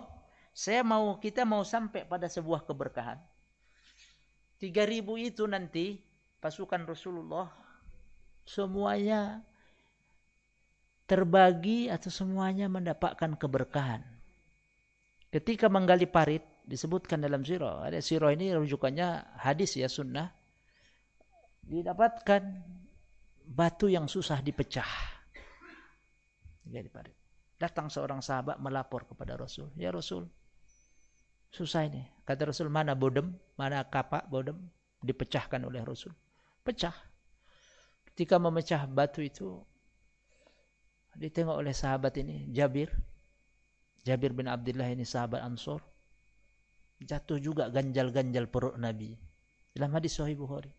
Saya 0.56 0.80
mau, 0.80 1.20
kita 1.20 1.44
mau 1.44 1.60
sampai 1.66 2.08
pada 2.08 2.32
sebuah 2.32 2.64
keberkahan. 2.64 3.20
Tiga 4.56 4.88
ribu 4.88 5.20
itu 5.20 5.44
nanti 5.44 6.00
pasukan 6.40 6.88
Rasulullah 6.88 7.52
semuanya 8.48 9.44
terbagi 11.04 11.92
atau 11.92 12.08
semuanya 12.08 12.72
mendapatkan 12.72 13.36
keberkahan. 13.36 14.15
Ketika 15.36 15.68
menggali 15.68 16.08
parit 16.08 16.40
disebutkan 16.66 17.22
dalam 17.22 17.46
sirah. 17.46 17.86
Ada 17.86 18.02
sirah 18.02 18.34
ini 18.34 18.50
rujukannya 18.56 19.38
hadis 19.38 19.78
ya 19.78 19.86
sunnah 19.86 20.26
didapatkan 21.62 22.42
batu 23.46 23.86
yang 23.86 24.10
susah 24.10 24.42
dipecah. 24.42 24.86
Datang 27.56 27.88
seorang 27.88 28.20
sahabat 28.20 28.58
melapor 28.58 29.06
kepada 29.06 29.38
Rasul. 29.38 29.70
Ya 29.78 29.94
Rasul, 29.94 30.26
susah 31.54 31.86
ini. 31.86 32.02
Kata 32.26 32.50
Rasul, 32.50 32.66
mana 32.68 32.98
bodem, 32.98 33.32
mana 33.54 33.86
kapak 33.86 34.26
bodem, 34.26 34.58
dipecahkan 35.00 35.62
oleh 35.62 35.80
Rasul. 35.86 36.10
Pecah. 36.66 36.92
Ketika 38.12 38.42
memecah 38.42 38.84
batu 38.90 39.22
itu, 39.22 39.62
ditengok 41.14 41.62
oleh 41.62 41.72
sahabat 41.72 42.18
ini, 42.18 42.50
Jabir. 42.50 42.90
Jabir 44.06 44.30
bin 44.30 44.46
Abdullah 44.46 44.86
ini 44.86 45.02
sahabat 45.02 45.42
Ansor. 45.42 45.82
Jatuh 47.02 47.42
juga 47.42 47.66
ganjal-ganjal 47.74 48.46
perut 48.46 48.78
Nabi. 48.78 49.18
Dalam 49.74 49.90
hadis 49.98 50.14
Sahih 50.14 50.38
Bukhari 50.38 50.70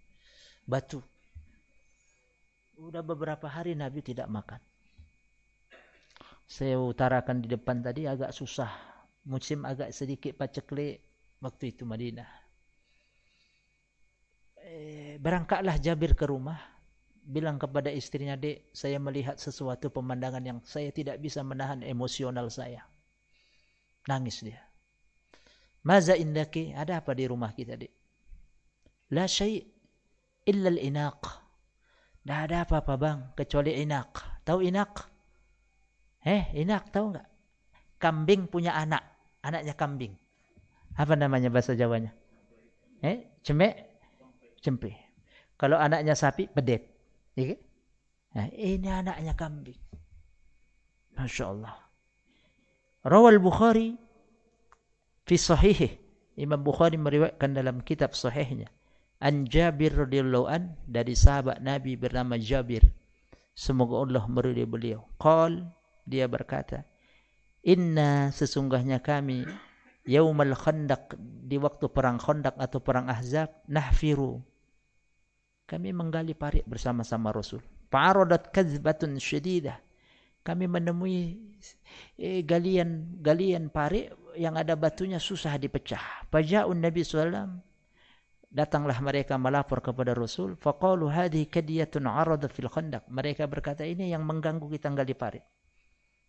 batu. 0.68 1.00
Sudah 2.78 3.02
beberapa 3.02 3.50
hari 3.50 3.74
Nabi 3.74 4.04
tidak 4.06 4.30
makan. 4.30 4.62
Saya 6.48 6.78
utarakan 6.80 7.42
di 7.42 7.52
depan 7.52 7.82
tadi 7.82 8.06
agak 8.06 8.36
susah. 8.36 8.70
Musim 9.28 9.68
agak 9.68 9.92
sedikit 9.92 10.40
paceklik 10.40 11.04
waktu 11.44 11.76
itu 11.76 11.84
Madinah. 11.84 12.30
Eh, 14.64 15.20
berangkatlah 15.20 15.76
Jabir 15.82 16.16
ke 16.16 16.24
rumah. 16.24 16.60
Bilang 17.28 17.60
kepada 17.60 17.92
istrinya, 17.92 18.40
dek, 18.40 18.72
saya 18.72 19.04
melihat 19.04 19.36
sesuatu 19.36 19.92
pemandangan 19.92 20.40
yang 20.40 20.60
saya 20.64 20.96
tidak 20.96 21.20
bisa 21.20 21.44
menahan 21.44 21.84
emosional 21.84 22.48
saya. 22.48 22.88
Nangis 24.08 24.40
dia. 24.44 24.60
Maza 25.84 26.16
indaki, 26.16 26.76
ada 26.76 27.00
apa 27.00 27.16
di 27.16 27.28
rumah 27.28 27.52
kita, 27.56 27.80
dek? 27.80 27.92
La 29.16 29.24
syai' 29.24 29.64
illa 30.48 30.68
al-inaq. 30.68 31.22
Dah 32.28 32.44
ada 32.44 32.68
apa-apa 32.68 32.94
bang 33.00 33.20
kecuali 33.40 33.72
inaq. 33.80 34.44
Tahu 34.44 34.60
inaq? 34.68 34.94
Eh, 36.28 36.52
inaq 36.60 36.92
tahu 36.92 37.16
enggak? 37.16 37.28
Kambing 38.04 38.52
punya 38.52 38.76
anak, 38.76 39.00
anaknya 39.40 39.72
kambing. 39.80 40.12
Apa 41.00 41.16
namanya 41.16 41.48
bahasa 41.48 41.72
Jawanya? 41.72 42.12
Eh, 43.00 43.40
cemek, 43.48 43.76
cempe. 44.60 44.92
Kalau 45.56 45.80
anaknya 45.80 46.20
sapi, 46.20 46.52
pedet. 46.52 46.84
Ya? 47.38 47.56
Nah, 48.36 48.52
ini 48.54 48.90
anaknya 48.92 49.34
kambing. 49.40 49.80
Masya 51.16 51.44
Allah. 51.48 51.87
Rawal 53.08 53.40
Bukhari 53.40 53.96
fi 55.24 55.36
sahihih. 55.40 55.96
Imam 56.36 56.60
Bukhari 56.60 57.00
meriwayatkan 57.00 57.56
dalam 57.56 57.80
kitab 57.82 58.12
sahihnya. 58.14 58.68
An 59.24 59.48
Jabir 59.48 59.96
radhiyallahu 59.96 60.46
an 60.46 60.78
dari 60.86 61.18
sahabat 61.18 61.64
Nabi 61.64 61.96
bernama 61.98 62.38
Jabir. 62.38 62.84
Semoga 63.58 64.06
Allah 64.06 64.24
meridai 64.30 64.70
beliau. 64.70 65.08
Qal 65.18 65.66
dia 66.06 66.30
berkata 66.30 66.86
inna 67.68 68.30
sesungguhnya 68.32 69.04
kami 69.04 69.44
yaumal 70.08 70.56
khandaq 70.56 71.20
di 71.20 71.60
waktu 71.60 71.92
perang 71.92 72.16
khandaq 72.22 72.56
atau 72.56 72.80
perang 72.80 73.12
ahzab 73.12 73.52
nahfiru. 73.68 74.40
Kami 75.68 75.92
menggali 75.92 76.32
parit 76.32 76.64
bersama-sama 76.64 77.36
Rasul. 77.36 77.60
Fa'aradat 77.92 78.56
kadzbatun 78.56 79.20
syadidah. 79.20 79.76
Kami 80.48 80.64
menemui 80.64 81.47
eh, 82.20 82.42
galian 82.44 83.22
galian 83.22 83.70
parit 83.74 84.14
yang 84.38 84.58
ada 84.58 84.78
batunya 84.78 85.18
susah 85.18 85.58
dipecah. 85.58 86.30
Faja'un 86.30 86.78
nabi 86.78 87.02
sallallahu 87.02 87.64
datanglah 88.48 88.98
mereka 89.04 89.36
melapor 89.36 89.84
kepada 89.84 90.16
Rasul. 90.16 90.56
Faqalu 90.56 91.10
hadhi 91.12 91.46
kadiyatun 91.50 92.08
arada 92.08 92.48
fil 92.48 92.70
khandaq. 92.72 93.06
Mereka 93.12 93.46
berkata 93.46 93.84
ini 93.84 94.10
yang 94.14 94.24
mengganggu 94.24 94.66
kita 94.70 94.90
gali 94.94 95.14
parit 95.14 95.46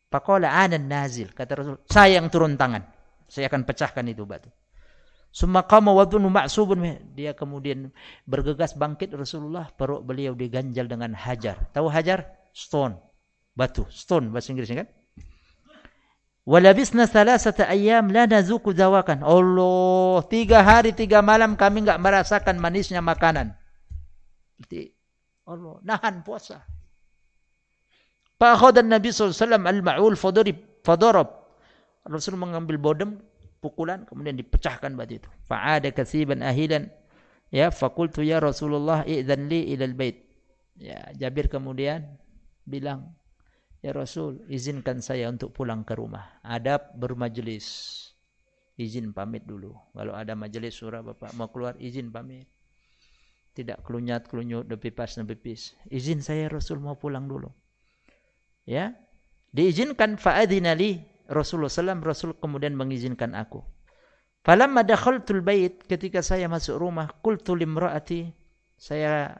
faqala 0.09 0.49
ana 0.51 0.77
nazil. 0.81 1.31
Kata 1.33 1.53
Rasul 1.55 1.77
saya 1.87 2.19
yang 2.19 2.33
turun 2.33 2.57
tangan. 2.57 2.85
Saya 3.29 3.53
akan 3.53 3.69
pecahkan 3.69 4.05
itu 4.09 4.25
batu. 4.25 4.49
Summa 5.29 5.69
qama 5.69 5.93
wa 5.93 6.09
dhunu 6.09 6.33
ma'subun. 6.33 7.13
Dia 7.13 7.37
kemudian 7.37 7.93
bergegas 8.25 8.73
bangkit 8.73 9.13
Rasulullah. 9.13 9.69
Perut 9.69 10.01
beliau 10.01 10.33
diganjal 10.33 10.89
dengan 10.89 11.13
hajar. 11.13 11.69
Tahu 11.77 11.87
hajar? 11.93 12.25
Stone. 12.57 12.97
Batu. 13.53 13.85
Stone 13.93 14.33
bahasa 14.33 14.57
Inggris 14.57 14.73
kan 14.73 14.89
Walabisna 16.49 17.05
salasata 17.05 17.69
ayyam 17.69 18.09
la 18.09 18.25
nazuku 18.25 18.73
zawakan. 18.73 19.21
Allah, 19.21 20.25
tiga 20.33 20.65
hari 20.65 20.97
tiga 20.97 21.21
malam 21.21 21.61
kami 21.61 21.85
enggak 21.85 22.01
merasakan 22.01 22.57
manisnya 22.57 23.05
makanan. 23.05 23.53
Jadi 24.65 24.97
Allah 25.45 25.77
nahan 25.85 26.25
puasa. 26.25 26.65
Sallallahu 28.41 28.81
alaihi 28.81 29.13
wasallam 29.13 29.65
al-ma'ul 29.67 30.17
fadarib 30.17 30.63
fadarab 30.87 31.27
Rasul 32.07 32.39
mengambil 32.39 32.79
bodem 32.79 33.19
pukulan 33.59 34.07
kemudian 34.09 34.39
dipecahkan 34.39 34.95
batu 34.95 35.21
itu. 35.21 35.29
Fa'ada 35.51 35.93
kasiban 35.93 36.41
ahilan 36.41 36.89
ya 37.53 37.69
fakultu 37.69 38.25
ya 38.25 38.41
Rasulullah 38.41 39.05
i'dzan 39.05 39.53
li 39.53 39.75
ila 39.77 39.85
bait. 39.93 40.25
Ya 40.79 41.13
Jabir 41.19 41.51
kemudian 41.51 42.09
bilang 42.65 43.18
ya 43.83 43.95
Rasul 43.95 44.43
izinkan 44.51 45.03
saya 45.03 45.31
untuk 45.31 45.55
pulang 45.55 45.87
ke 45.87 45.95
rumah. 45.95 46.41
Adab 46.43 46.95
bermajlis. 46.99 47.67
Izin 48.79 49.11
pamit 49.11 49.43
dulu. 49.43 49.75
Kalau 49.91 50.15
ada 50.15 50.39
majlis 50.39 50.79
surah 50.79 51.03
Bapak 51.03 51.35
mau 51.35 51.51
keluar 51.51 51.75
izin 51.83 52.15
pamit. 52.15 52.47
Tidak 53.59 53.83
kelunyat 53.83 54.31
kelunyut 54.31 54.71
depipas 54.71 55.19
depipis. 55.19 55.75
Izin 55.91 56.23
saya 56.23 56.47
Rasul 56.47 56.79
mau 56.79 56.95
pulang 56.95 57.27
dulu. 57.27 57.51
Ya. 58.63 58.95
Diizinkan 59.51 60.15
fa'adzina 60.15 60.79
li 60.79 61.03
Rasulullah 61.27 61.73
sallam 61.73 62.01
Rasul 62.07 62.39
kemudian 62.39 62.79
mengizinkan 62.79 63.35
aku. 63.35 63.65
Falamma 64.47 64.87
dakhaltul 64.87 65.43
bait 65.43 65.83
ketika 65.85 66.23
saya 66.23 66.47
masuk 66.47 66.79
rumah 66.79 67.11
qultu 67.21 67.59
limraati 67.59 68.31
saya 68.79 69.35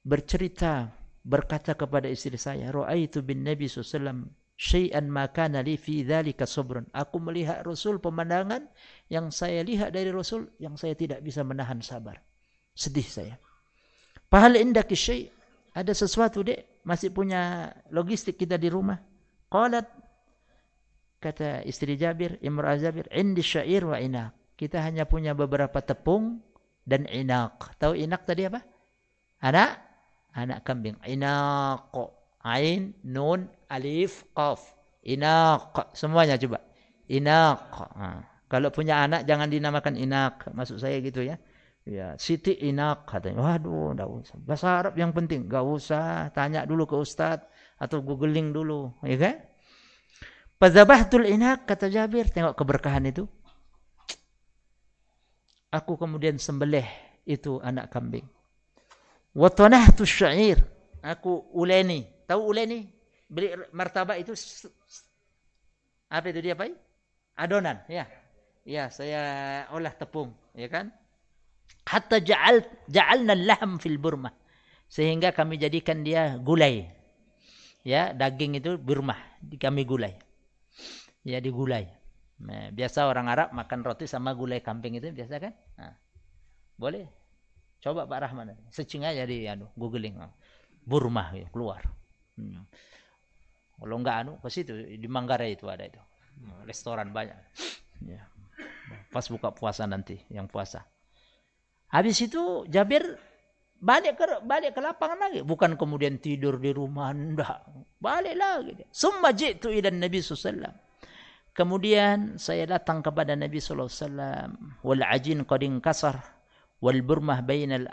bercerita 0.00 0.88
berkata 1.20 1.76
kepada 1.76 2.08
istri 2.08 2.40
saya 2.40 2.72
raaitu 2.72 3.20
bin 3.20 3.44
nabi 3.44 3.68
sallallahu 3.68 4.28
syai'an 4.60 5.08
ma 5.08 5.24
kana 5.32 5.64
li 5.64 5.80
fi 5.80 6.04
dzalika 6.04 6.44
sabrun. 6.44 6.84
Aku 6.92 7.16
melihat 7.16 7.64
rasul 7.64 7.96
pemandangan 7.96 8.68
yang 9.08 9.32
saya 9.32 9.64
lihat 9.64 9.96
dari 9.96 10.12
rasul 10.12 10.52
yang 10.60 10.76
saya 10.76 10.92
tidak 10.92 11.24
bisa 11.24 11.40
menahan 11.40 11.80
sabar. 11.80 12.20
Sedih 12.76 13.08
saya. 13.08 13.40
Pahal 14.28 14.60
indaki 14.60 14.92
syai' 14.92 15.32
ada 15.72 15.96
sesuatu 15.96 16.44
dek? 16.44 16.84
Masih 16.84 17.08
punya 17.12 17.72
logistik 17.88 18.36
kita 18.36 18.60
di 18.60 18.68
rumah? 18.68 19.00
Qalat 19.48 19.88
kata 21.20 21.64
istri 21.68 21.96
Jabir 22.00 22.40
Imrah 22.40 22.76
Jabir 22.76 23.08
indi 23.12 23.40
syair 23.40 23.88
wa 23.88 23.96
inaq. 23.96 24.36
Kita 24.60 24.84
hanya 24.84 25.08
punya 25.08 25.32
beberapa 25.32 25.80
tepung 25.80 26.44
dan 26.84 27.08
inaq. 27.08 27.80
Tahu 27.80 27.96
inaq 27.96 28.22
tadi 28.28 28.44
apa? 28.44 28.60
Anak 29.40 29.89
anak 30.40 30.64
kambing 30.64 30.96
inaq 31.04 31.92
Ain, 32.40 32.96
Nun, 33.04 33.52
Alif, 33.68 34.24
Qaf. 34.32 34.64
Inaq. 35.04 35.92
Semuanya 35.92 36.40
coba. 36.40 36.64
Inaq. 37.08 37.60
Ha. 37.96 38.24
Kalau 38.48 38.72
punya 38.72 39.04
anak 39.04 39.28
jangan 39.28 39.52
dinamakan 39.52 39.94
Inaq. 40.00 40.48
Maksud 40.56 40.80
saya 40.80 40.98
gitu 41.04 41.20
ya. 41.20 41.36
Ya, 41.84 42.16
Siti 42.16 42.56
Inaq 42.64 43.08
katanya. 43.08 43.44
Waduh, 43.44 43.92
enggak 43.92 44.08
usah. 44.08 44.36
Bahasa 44.40 44.68
Arab 44.72 44.94
yang 44.96 45.12
penting. 45.12 45.48
Enggak 45.48 45.64
usah 45.68 46.32
tanya 46.32 46.64
dulu 46.64 46.88
ke 46.88 46.96
ustaz 46.96 47.44
atau 47.80 48.00
googling 48.04 48.52
dulu, 48.52 48.92
ya 49.04 49.16
kan? 49.16 49.36
Fadzabahtul 50.60 51.24
Inaq 51.24 51.64
kata 51.64 51.88
Jabir, 51.88 52.28
tengok 52.28 52.52
keberkahan 52.52 53.08
itu. 53.08 53.24
Aku 55.72 55.96
kemudian 55.96 56.36
sembelih 56.36 56.84
itu 57.24 57.56
anak 57.64 57.88
kambing. 57.88 58.28
Wa 59.34 59.48
tanahtu 59.50 60.06
syair. 60.06 60.58
Aku 61.00 61.48
uleni 61.56 62.20
Tahu 62.30 62.54
ulai 62.54 62.62
ni? 62.70 62.86
Beri 63.26 63.58
martabak 63.74 64.22
itu 64.22 64.38
apa 66.06 66.26
itu 66.30 66.38
dia 66.38 66.54
apa? 66.54 66.70
Adonan, 67.34 67.82
ya. 67.90 68.06
Ya, 68.62 68.86
saya 68.86 69.22
olah 69.74 69.90
tepung, 69.98 70.30
ya 70.54 70.70
kan? 70.70 70.94
Hatta 71.90 72.22
ja'al 72.22 72.62
ja'alna 72.86 73.34
al-lahm 73.34 73.82
fil 73.82 73.98
burma. 73.98 74.30
Sehingga 74.86 75.34
kami 75.34 75.58
jadikan 75.58 76.06
dia 76.06 76.38
gulai. 76.38 76.86
Ya, 77.82 78.14
daging 78.14 78.62
itu 78.62 78.78
burma, 78.78 79.18
kami 79.58 79.82
gulai. 79.82 80.14
Ya, 81.26 81.42
digulai. 81.42 81.90
Biasa 82.70 83.10
orang 83.10 83.26
Arab 83.26 83.48
makan 83.50 83.82
roti 83.82 84.06
sama 84.06 84.38
gulai 84.38 84.62
kambing 84.62 85.02
itu 85.02 85.10
biasa 85.10 85.34
kan? 85.42 85.54
Nah, 85.78 85.94
boleh. 86.78 87.10
Coba 87.80 88.04
Pak 88.04 88.18
Rahman. 88.28 88.52
Searching 88.68 89.08
aja 89.08 89.24
di 89.24 89.48
anu, 89.48 89.68
googling. 89.76 90.20
Burma 90.84 91.32
ya, 91.32 91.48
keluar. 91.48 91.80
Hmm. 92.36 92.64
Kalau 93.80 93.96
enggak 93.96 94.16
anu 94.24 94.32
ke 94.44 94.48
situ 94.52 94.76
di 94.76 95.08
Manggarai 95.08 95.56
itu 95.56 95.64
ada 95.64 95.88
itu. 95.88 96.00
Restoran 96.68 97.12
banyak. 97.12 97.36
Ya. 98.04 98.28
Pas 99.08 99.24
buka 99.28 99.48
puasa 99.56 99.88
nanti 99.88 100.20
yang 100.28 100.44
puasa. 100.44 100.84
Habis 101.88 102.20
itu 102.28 102.68
Jabir 102.68 103.02
balik 103.80 104.20
ke 104.20 104.24
balik 104.44 104.76
ke 104.76 104.80
lapangan 104.84 105.18
lagi, 105.32 105.40
bukan 105.40 105.80
kemudian 105.80 106.20
tidur 106.20 106.60
di 106.60 106.76
rumah 106.76 107.16
enggak. 107.16 107.64
Balik 107.96 108.36
lagi. 108.36 108.72
Summa 108.92 109.32
jitu 109.32 109.72
ila 109.72 109.88
Nabi 109.88 110.20
sallallahu 110.20 110.76
Kemudian 111.50 112.38
saya 112.38 112.62
datang 112.68 113.02
kepada 113.02 113.34
Nabi 113.34 113.58
sallallahu 113.58 113.90
alaihi 113.90 114.04
wasallam 114.04 114.48
wal 114.86 115.02
ajin 115.02 115.38
qad 115.42 115.60
inkasar 115.66 116.16
wal 116.80 117.00
burmah 117.04 117.44
bainal 117.44 117.86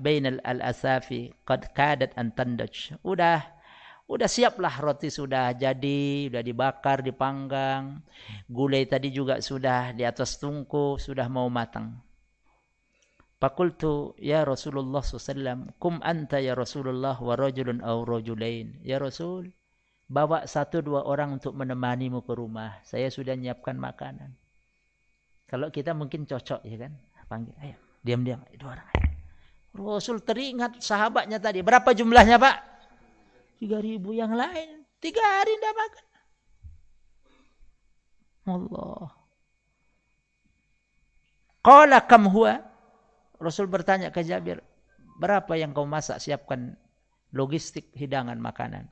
bainal 0.00 0.40
al-asafi 0.42 1.32
qad 1.44 1.70
kadat 1.76 2.12
an 2.16 2.32
tandaj. 2.34 2.96
Udah 3.04 3.60
Udah 4.10 4.26
siaplah 4.26 4.82
roti 4.82 5.06
sudah 5.06 5.54
jadi, 5.54 6.26
sudah 6.26 6.42
dibakar, 6.42 6.98
dipanggang. 6.98 8.02
Gulai 8.50 8.82
tadi 8.82 9.14
juga 9.14 9.38
sudah 9.38 9.94
di 9.94 10.02
atas 10.02 10.34
tungku, 10.42 10.98
sudah 10.98 11.30
mau 11.30 11.46
matang. 11.46 11.94
Fakultu 13.38 14.18
ya 14.18 14.42
Rasulullah 14.42 14.98
SAW, 14.98 15.78
kum 15.78 16.02
anta 16.02 16.42
ya 16.42 16.58
Rasulullah 16.58 17.22
wa 17.22 17.38
rajulun 17.38 17.86
aw 17.86 18.02
rajulain. 18.02 18.82
Ya 18.82 18.98
Rasul, 18.98 19.54
bawa 20.10 20.42
satu 20.42 20.82
dua 20.82 21.06
orang 21.06 21.38
untuk 21.38 21.54
menemanimu 21.54 22.26
ke 22.26 22.34
rumah. 22.34 22.82
Saya 22.82 23.14
sudah 23.14 23.38
nyiapkan 23.38 23.78
makanan. 23.78 24.34
Kalau 25.46 25.70
kita 25.70 25.94
mungkin 25.94 26.26
cocok 26.26 26.66
ya 26.66 26.76
kan? 26.82 26.98
Panggil, 27.30 27.54
ayo, 27.62 27.78
diam-diam, 28.00 28.40
dua 28.56 28.76
orang. 28.76 28.88
Rasul 29.70 30.20
teringat 30.26 30.82
sahabatnya 30.82 31.38
tadi. 31.38 31.62
Berapa 31.62 31.94
jumlahnya 31.94 32.36
Pak? 32.42 32.56
tiga 33.60 33.78
ribu. 33.78 34.16
Yang 34.16 34.32
lain 34.34 34.68
tiga 34.98 35.22
hari 35.22 35.52
tidak 35.54 35.74
makan. 35.76 36.04
Allah. 38.50 39.04
Qala 41.60 41.98
kam 42.08 42.24
huwa? 42.32 42.56
Rasul 43.36 43.68
bertanya 43.68 44.08
ke 44.12 44.24
Jabir 44.24 44.64
berapa 45.20 45.52
yang 45.56 45.76
kau 45.76 45.84
masak 45.84 46.20
siapkan 46.20 46.76
logistik 47.36 47.92
hidangan 47.92 48.40
makanan? 48.40 48.88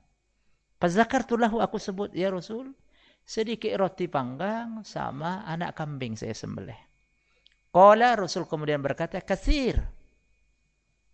Fazakartulahu 0.79 1.59
aku 1.59 1.81
sebut 1.81 2.12
ya 2.12 2.31
Rasul 2.31 2.77
sedikit 3.25 3.75
roti 3.77 4.07
panggang 4.07 4.85
sama 4.87 5.42
anak 5.49 5.75
kambing 5.75 6.14
saya 6.14 6.33
sembelih 6.33 6.88
Qala 7.79 8.19
Rasul 8.19 8.51
kemudian 8.51 8.83
berkata 8.83 9.23
kasir 9.23 9.79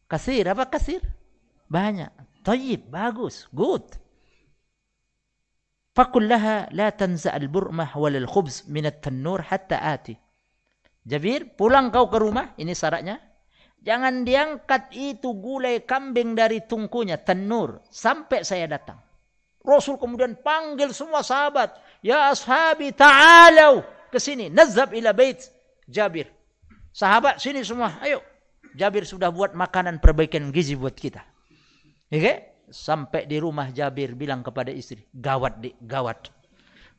kasir 0.08 0.48
apa 0.48 0.64
kasir 0.72 1.04
banyak 1.68 2.08
Tayyib, 2.44 2.92
bagus, 2.92 3.48
good. 3.56 3.80
Fakul 5.96 6.28
laha 6.28 6.68
la 6.76 6.92
tanza 6.92 7.32
al-burmah 7.32 7.96
wal 7.96 8.20
al-khubz 8.20 8.68
min 8.68 8.84
at-tannur 8.84 9.40
hatta 9.48 9.80
ati. 9.80 10.12
Jabir, 11.08 11.56
pulang 11.56 11.88
kau 11.88 12.12
ke 12.12 12.20
rumah, 12.20 12.52
ini 12.60 12.76
syaratnya. 12.76 13.16
Jangan 13.80 14.28
diangkat 14.28 14.92
itu 14.92 15.32
gulai 15.40 15.88
kambing 15.88 16.36
dari 16.36 16.60
tungkunya, 16.68 17.16
tannur, 17.16 17.80
sampai 17.88 18.44
saya 18.44 18.68
datang. 18.68 19.00
Rasul 19.64 19.96
kemudian 19.96 20.36
panggil 20.44 20.92
semua 20.92 21.24
sahabat. 21.24 21.80
Ya 22.04 22.28
ashabi 22.28 22.92
ta'alau 22.92 23.80
ke 24.12 24.20
sini. 24.20 24.52
Nazab 24.52 24.92
ila 24.92 25.16
bait 25.16 25.40
Jabir. 25.88 26.28
Sahabat 26.94 27.42
sini 27.42 27.66
semua, 27.66 27.98
ayo. 28.06 28.22
Jabir 28.78 29.02
sudah 29.02 29.34
buat 29.34 29.54
makanan 29.54 29.98
perbaikan 29.98 30.54
gizi 30.54 30.78
buat 30.78 30.94
kita. 30.94 31.26
Okay? 32.06 32.54
Sampai 32.70 33.26
di 33.26 33.42
rumah 33.42 33.74
Jabir 33.74 34.14
bilang 34.14 34.46
kepada 34.46 34.70
istri, 34.70 35.02
gawat 35.10 35.58
dik, 35.58 35.74
gawat. 35.82 36.30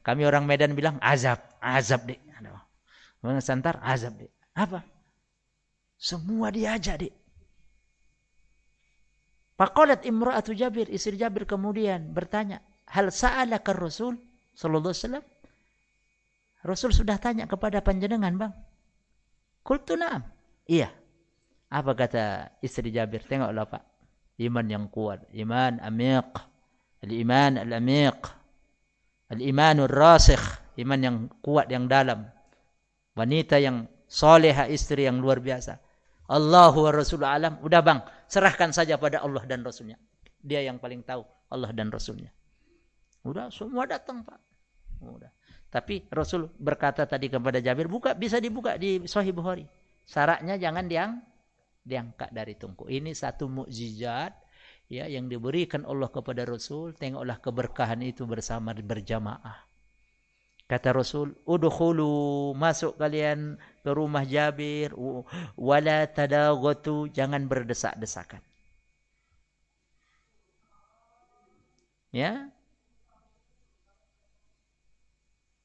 Kami 0.04 0.28
orang 0.28 0.44
Medan 0.44 0.76
bilang 0.76 1.00
azab, 1.00 1.40
azab 1.64 2.06
dik. 2.12 2.20
Orang 3.26 3.42
Santar 3.42 3.82
azab 3.82 4.22
dik. 4.22 4.30
Apa? 4.54 4.86
Semua 5.98 6.54
diajak 6.54 7.02
dik. 7.02 7.14
Faqalat 9.58 10.06
imra'atu 10.06 10.54
Jabir, 10.54 10.92
istri 10.94 11.18
Jabir 11.18 11.50
kemudian 11.50 12.14
bertanya, 12.14 12.62
hal 12.86 13.10
sa'alaka 13.10 13.74
Rasul 13.74 14.20
sallallahu 14.54 14.94
alaihi 14.94 15.02
wasallam? 15.02 15.26
Rasul 16.62 16.92
sudah 16.94 17.18
tanya 17.18 17.50
kepada 17.50 17.82
panjenengan, 17.82 18.36
Bang. 18.38 18.54
Qultu 19.66 19.98
na'am. 19.98 20.22
Iya. 20.70 20.94
Apa 21.74 21.98
kata 21.98 22.54
istri 22.62 22.94
Jabir? 22.94 23.26
Tengoklah, 23.26 23.66
Pak. 23.66 23.84
Iman 24.38 24.70
yang 24.70 24.86
kuat. 24.94 25.26
Iman 25.34 25.82
amiq. 25.82 26.30
Al-iman 27.02 27.58
al-amiq. 27.58 28.20
Al-imanur 29.34 29.90
rasikh 29.90 30.42
iman 30.78 31.00
yang 31.02 31.18
kuat 31.42 31.66
yang 31.74 31.90
dalam. 31.90 32.30
Wanita 33.18 33.58
yang 33.58 33.90
soleha 34.06 34.70
istri 34.70 35.10
yang 35.10 35.18
luar 35.18 35.42
biasa. 35.42 35.82
Allahu 36.30 36.86
wa 36.86 36.92
Rasul 36.94 37.26
alam. 37.26 37.58
Udah 37.66 37.82
bang. 37.82 38.00
Serahkan 38.30 38.70
saja 38.70 39.02
pada 39.02 39.26
Allah 39.26 39.42
dan 39.50 39.66
Rasulnya. 39.66 39.98
Dia 40.46 40.62
yang 40.62 40.78
paling 40.78 41.02
tahu 41.02 41.26
Allah 41.50 41.74
dan 41.74 41.90
Rasulnya. 41.90 42.30
Udah 43.26 43.50
semua 43.50 43.90
datang 43.90 44.22
pak. 44.22 44.38
Udah 45.02 45.32
Tapi 45.76 46.08
Rasul 46.08 46.48
berkata 46.56 47.04
tadi 47.04 47.28
kepada 47.28 47.60
Jabir, 47.60 47.92
buka 47.92 48.16
bisa 48.16 48.40
dibuka 48.40 48.80
di 48.80 49.04
Sahih 49.04 49.36
Bukhari. 49.36 49.68
Syaratnya 50.08 50.56
jangan 50.56 50.88
diang 50.88 51.20
diangkat 51.84 52.32
dari 52.32 52.56
tungku. 52.56 52.88
Ini 52.88 53.12
satu 53.12 53.52
mukjizat 53.52 54.32
ya 54.88 55.04
yang 55.12 55.28
diberikan 55.28 55.84
Allah 55.84 56.08
kepada 56.08 56.48
Rasul. 56.48 56.96
Tengoklah 56.96 57.44
keberkahan 57.44 58.00
itu 58.08 58.24
bersama 58.24 58.72
berjamaah. 58.72 59.68
Kata 60.64 60.96
Rasul, 60.96 61.36
udkhulu 61.44 62.56
masuk 62.56 62.96
kalian 62.96 63.60
ke 63.84 63.92
rumah 63.92 64.24
Jabir 64.24 64.96
wala 65.60 66.08
tadaghatu 66.08 67.12
jangan 67.12 67.52
berdesak-desakan. 67.52 68.40
Ya, 72.16 72.55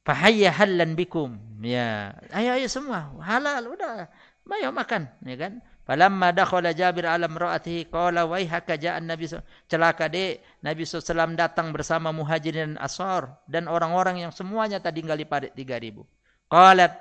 Fahayya 0.04 0.50
halan 0.52 0.96
bikum. 0.96 1.36
Ya. 1.60 2.16
Ayo 2.32 2.56
ayo 2.56 2.68
semua. 2.72 3.12
Halal 3.20 3.68
udah. 3.68 4.08
Ayo 4.50 4.74
makan, 4.74 5.06
ya 5.22 5.36
kan? 5.38 5.62
Falamma 5.90 6.30
dakhala 6.30 6.70
Jabir 6.70 7.02
ala 7.02 7.26
imra'atihi 7.26 7.90
qala 7.90 8.22
wa 8.22 8.38
haka 8.38 8.78
ja'an 8.78 9.10
Nabi 9.10 9.26
celaka 9.66 10.06
dek 10.06 10.38
Nabi 10.62 10.86
SAW 10.86 11.34
datang 11.34 11.74
bersama 11.74 12.14
Muhajirin 12.14 12.78
dan 12.78 12.78
Ansar 12.78 13.34
dan 13.50 13.66
orang-orang 13.66 14.22
yang 14.22 14.30
semuanya 14.30 14.78
tadi 14.78 15.02
tinggal 15.02 15.18
di 15.18 15.26
parit 15.26 15.50
3000. 15.50 15.98
Qalat 16.46 16.94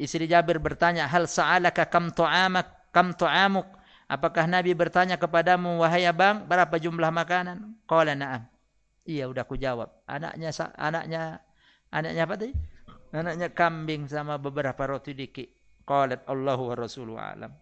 istri 0.00 0.24
Jabir 0.24 0.56
bertanya 0.64 1.04
hal 1.12 1.28
sa'alaka 1.28 1.92
kam 1.92 2.08
tu'amak 2.08 2.88
kam 2.88 3.12
tu'amuk 3.12 3.68
apakah 4.08 4.48
Nabi 4.48 4.72
bertanya 4.72 5.20
kepadamu 5.20 5.84
wahai 5.84 6.08
abang 6.08 6.48
berapa 6.48 6.72
jumlah 6.80 7.12
makanan? 7.12 7.76
Qala 7.84 8.16
na'am. 8.16 8.48
Iya 9.04 9.28
udah 9.28 9.44
aku 9.44 9.60
jawab. 9.60 9.92
Anaknya 10.08 10.56
anaknya 10.80 11.22
Anaknya 11.92 12.24
apa 12.24 12.34
tadi? 12.40 12.56
Anaknya 13.12 13.52
kambing 13.52 14.08
sama 14.08 14.40
beberapa 14.40 14.80
roti 14.88 15.12
dikit. 15.12 15.48
Qalat 15.84 16.24
Allahu 16.24 16.72
wa 16.72 16.76
Rasuluhu 16.78 17.20
alam. 17.20 17.52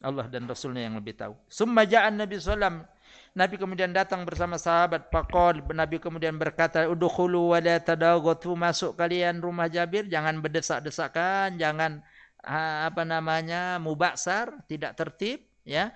Allah 0.00 0.24
dan 0.32 0.48
Rasulnya 0.48 0.86
yang 0.88 0.96
lebih 0.96 1.18
tahu. 1.18 1.36
Summa 1.50 1.84
ja'an 1.84 2.16
Nabi 2.16 2.40
sallam. 2.40 2.86
Nabi 3.34 3.58
kemudian 3.58 3.90
datang 3.90 4.22
bersama 4.22 4.56
sahabat. 4.56 5.10
Faqal 5.10 5.60
Nabi 5.74 5.98
kemudian 5.98 6.38
berkata, 6.40 6.86
"Udkhulu 6.86 7.52
wa 7.52 7.58
la 7.58 7.76
tadaghatu." 7.82 8.54
Masuk 8.54 8.96
kalian 8.96 9.42
rumah 9.42 9.66
Jabir, 9.68 10.06
jangan 10.06 10.38
berdesak-desakan, 10.40 11.58
jangan 11.58 12.00
apa 12.40 13.02
namanya? 13.04 13.76
mubaksar, 13.76 14.64
tidak 14.64 14.96
tertib, 14.96 15.44
ya. 15.68 15.92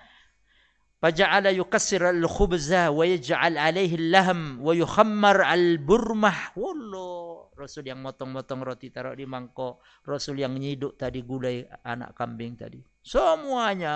Faja'ala 1.05 1.53
yukassir 1.53 2.01
al-khubza 2.01 2.89
wa 2.89 3.05
yaj'al 3.05 3.61
alaihi 3.61 3.93
al-lahm 3.93 4.57
wa 4.57 4.73
yukhammar 4.73 5.37
al-burmah. 5.37 6.57
Wallah. 6.57 7.53
Rasul 7.53 7.85
yang 7.85 8.01
motong-motong 8.01 8.65
roti 8.65 8.89
taruh 8.89 9.13
di 9.13 9.29
mangkok. 9.29 9.85
Rasul 10.01 10.41
yang 10.41 10.57
nyiduk 10.57 10.97
tadi 10.97 11.21
gulai 11.21 11.61
anak 11.85 12.17
kambing 12.17 12.57
tadi. 12.57 12.81
Semuanya 13.05 13.93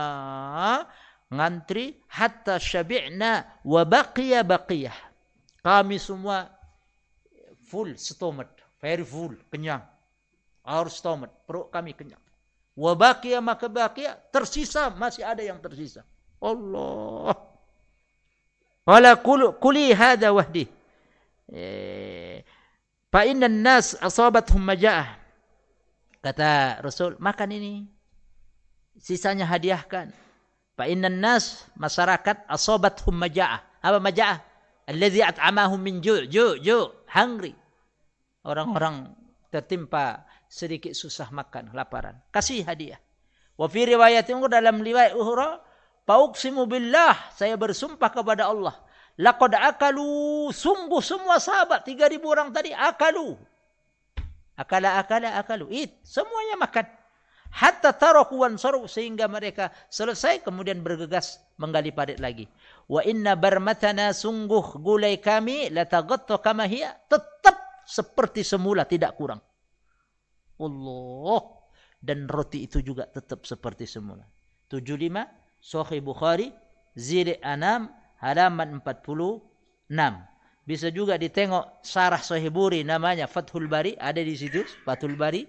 ngantri 1.34 1.98
hatta 2.13 2.62
syabi'na 2.62 3.65
wa 3.65 3.82
baqiya 3.89 4.45
baqiyah. 4.45 4.98
Kami 5.65 5.98
semua 5.98 6.45
full 7.74 7.98
stomach, 7.98 8.54
very 8.78 9.02
full, 9.02 9.34
kenyang. 9.50 9.82
Our 10.62 10.93
stomach, 10.93 11.34
perut 11.50 11.74
kami 11.74 11.98
kenyang. 11.98 12.22
Wa 12.78 12.93
baqiya 12.93 13.41
maka 13.41 13.65
baqiya, 13.65 14.13
tersisa 14.30 14.93
masih 14.93 15.26
ada 15.26 15.41
yang 15.41 15.58
tersisa. 15.58 16.06
Allah. 16.41 17.36
Wala 18.88 19.12
kuli 19.60 19.93
hada 19.93 20.34
wahdi. 20.34 20.65
Eh, 21.52 22.41
Fa 23.10 23.25
inna 23.25 23.49
nas 23.49 23.97
asabathum 23.97 24.62
maja'ah. 24.62 25.17
Kata 26.21 26.78
Rasul, 26.86 27.17
makan 27.17 27.49
ini. 27.58 27.73
Sisanya 29.02 29.49
hadiahkan. 29.49 30.13
Fa 30.78 30.86
inna 30.86 31.10
nas 31.10 31.65
masyarakat 31.73 32.45
asabathum 32.45 33.17
maja'ah. 33.17 33.65
Apa 33.82 33.97
maja'ah? 33.97 34.38
Alladhi 34.89 35.25
at'amahum 35.25 35.82
min 35.82 36.02
ju' 36.06 36.30
ju' 36.30 36.62
ju' 36.62 36.89
hungry. 37.10 37.54
Orang-orang 38.45 39.13
tertimpa 39.49 40.25
sedikit 40.49 40.93
susah 40.93 41.30
makan, 41.34 41.73
laparan. 41.73 42.17
Kasih 42.30 42.65
hadiah. 42.65 42.97
Wa 43.58 43.65
fi 43.69 43.86
riwayat 43.89 44.30
dalam 44.30 44.82
riwayat 44.82 45.13
uhra, 45.17 45.62
Fauqsimu 46.10 46.65
billah, 46.65 47.13
saya 47.38 47.54
bersumpah 47.54 48.10
kepada 48.10 48.50
Allah. 48.50 48.74
Laqad 49.22 49.54
akalu 49.54 50.50
sungguh 50.50 51.06
semua 51.06 51.38
sahabat 51.38 51.86
3000 51.86 52.17
orang 52.26 52.50
tadi 52.50 52.74
akalu. 52.74 53.38
Akala 54.58 54.98
akala 54.98 55.38
akalu. 55.38 55.69
It 55.69 56.02
semuanya 56.02 56.58
makan. 56.58 56.89
Hatta 57.54 57.93
taraku 57.93 58.41
wan 58.41 58.58
saru 58.58 58.89
sehingga 58.89 59.30
mereka 59.30 59.69
selesai 59.93 60.41
kemudian 60.41 60.82
bergegas 60.82 61.45
menggali 61.62 61.93
parit 61.93 62.17
lagi. 62.17 62.50
Wa 62.89 63.06
inna 63.06 63.38
barmatana 63.38 64.10
sungguh 64.10 64.82
gulai 64.82 65.22
kami 65.22 65.69
la 65.69 65.86
taghattu 65.86 66.41
kama 66.41 66.65
hiya 66.65 66.89
tetap 67.06 67.86
seperti 67.86 68.41
semula 68.41 68.82
tidak 68.89 69.13
kurang. 69.13 69.45
Allah 70.58 71.43
dan 72.02 72.26
roti 72.26 72.65
itu 72.65 72.82
juga 72.82 73.06
tetap 73.06 73.45
seperti 73.45 73.86
semula. 73.86 74.26
75 74.74 75.38
Sahih 75.60 76.00
Bukhari 76.04 76.52
Zid 76.98 77.39
Anam 77.43 77.91
halaman 78.19 78.84
46. 78.84 79.91
Bisa 80.67 80.88
juga 80.93 81.15
ditengok 81.17 81.82
Sarah 81.82 82.22
Sahih 82.22 82.52
Buri 82.52 82.84
namanya 82.84 83.26
Fathul 83.26 83.65
Bari 83.65 83.95
ada 83.98 84.22
di 84.22 84.36
situ 84.38 84.62
Fathul 84.86 85.15
Bari 85.15 85.48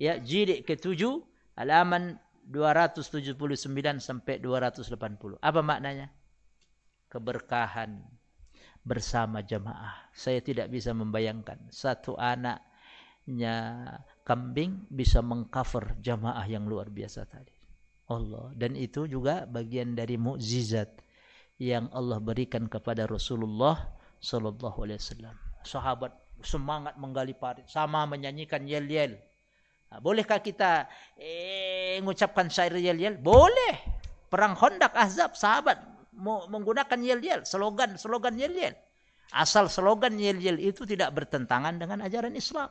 ya 0.00 0.16
jilid 0.20 0.64
ke-7 0.64 0.96
halaman 1.60 2.16
279 2.48 3.36
sampai 4.00 4.40
280. 4.40 5.38
Apa 5.38 5.60
maknanya? 5.60 6.08
Keberkahan 7.10 8.00
bersama 8.80 9.44
jamaah. 9.44 10.08
Saya 10.14 10.40
tidak 10.40 10.72
bisa 10.72 10.96
membayangkan 10.96 11.68
satu 11.68 12.16
anaknya 12.16 13.54
kambing 14.24 14.88
bisa 14.88 15.20
mengcover 15.20 15.98
jamaah 16.00 16.46
yang 16.48 16.64
luar 16.64 16.88
biasa 16.88 17.26
tadi. 17.28 17.59
Allah 18.10 18.50
dan 18.58 18.74
itu 18.74 19.06
juga 19.06 19.46
bagian 19.46 19.94
dari 19.94 20.18
mukjizat 20.18 20.90
yang 21.62 21.86
Allah 21.94 22.18
berikan 22.18 22.66
kepada 22.66 23.06
Rasulullah 23.06 23.78
sallallahu 24.18 24.82
alaihi 24.82 24.98
wasallam. 24.98 25.34
Sahabat 25.62 26.12
semangat 26.42 26.96
menggali 26.98 27.36
parit 27.36 27.68
sama 27.70 28.04
menyanyikan 28.08 28.66
yel-yel. 28.66 29.16
Ha, 29.92 30.02
bolehkah 30.02 30.42
kita 30.42 30.90
eh, 31.20 32.00
mengucapkan 32.02 32.50
syair 32.50 32.74
yel-yel? 32.74 33.20
Boleh. 33.20 33.78
Perang 34.30 34.54
Khandaq 34.54 34.94
Ahzab 34.94 35.34
sahabat 35.34 35.78
menggunakan 36.20 36.98
yel-yel, 37.02 37.42
slogan-slogan 37.42 38.38
yel-yel. 38.38 38.74
Asal 39.30 39.70
slogan 39.70 40.18
yel-yel 40.18 40.58
itu 40.58 40.82
tidak 40.86 41.14
bertentangan 41.14 41.78
dengan 41.78 42.02
ajaran 42.02 42.34
Islam. 42.34 42.66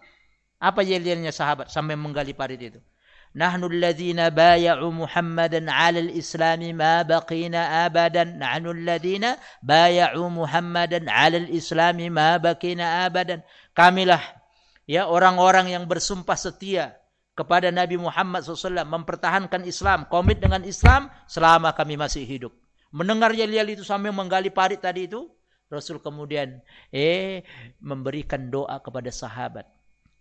Apa 0.59 0.83
yel-yelnya 0.83 1.31
sahabat 1.31 1.71
sampai 1.71 1.95
menggali 1.95 2.35
parit 2.35 2.59
itu? 2.59 2.79
نحن 3.34 3.66
الذين 3.66 4.30
بايعوا 4.30 4.92
محمدا 4.94 5.66
على 5.66 5.98
الإسلام 6.06 6.62
ما 6.78 7.02
بقينا 7.02 7.90
أبدا 7.90 8.24
نحن 8.38 8.64
الذين 8.70 9.24
بايعوا 9.62 10.28
محمدا 10.30 11.00
على 11.10 11.36
الإسلام 11.42 11.98
ما 12.14 12.38
بقينا 12.38 12.86
أبدا 13.10 13.42
kamilah 13.74 14.22
ya 14.86 15.10
orang-orang 15.10 15.74
yang 15.74 15.84
bersumpah 15.90 16.38
setia 16.38 16.94
kepada 17.34 17.74
Nabi 17.74 17.98
Muhammad 17.98 18.46
SAW 18.46 18.86
mempertahankan 18.86 19.66
Islam 19.66 20.06
komit 20.06 20.38
dengan 20.38 20.62
Islam 20.62 21.10
selama 21.26 21.74
kami 21.74 21.98
masih 21.98 22.22
hidup 22.22 22.54
mendengar 22.94 23.34
yel-yel 23.34 23.66
itu 23.74 23.82
sambil 23.82 24.14
menggali 24.14 24.54
parit 24.54 24.78
tadi 24.78 25.10
itu 25.10 25.26
Rasul 25.66 25.98
kemudian 25.98 26.62
eh 26.94 27.42
memberikan 27.82 28.46
doa 28.46 28.78
kepada 28.78 29.10
sahabat 29.10 29.66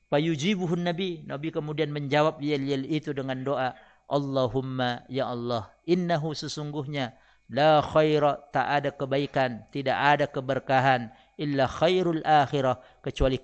Fayujibuhun 0.08 0.88
Nabi. 0.88 1.24
Nabi 1.28 1.52
kemudian 1.52 1.92
menjawab 1.92 2.40
yel-yel 2.40 2.88
itu 2.88 3.12
dengan 3.12 3.44
doa. 3.44 3.76
Allahumma 4.08 5.04
ya 5.12 5.28
Allah. 5.28 5.68
Innahu 5.84 6.32
sesungguhnya. 6.32 7.12
La 7.48 7.80
khaira 7.80 8.40
tak 8.52 8.66
ada 8.68 8.90
kebaikan. 8.92 9.68
Tidak 9.68 9.92
ada 9.92 10.24
keberkahan. 10.28 11.12
Illa 11.36 11.68
khairul 11.68 12.24
akhirah. 12.24 12.80
Kecuali 13.04 13.36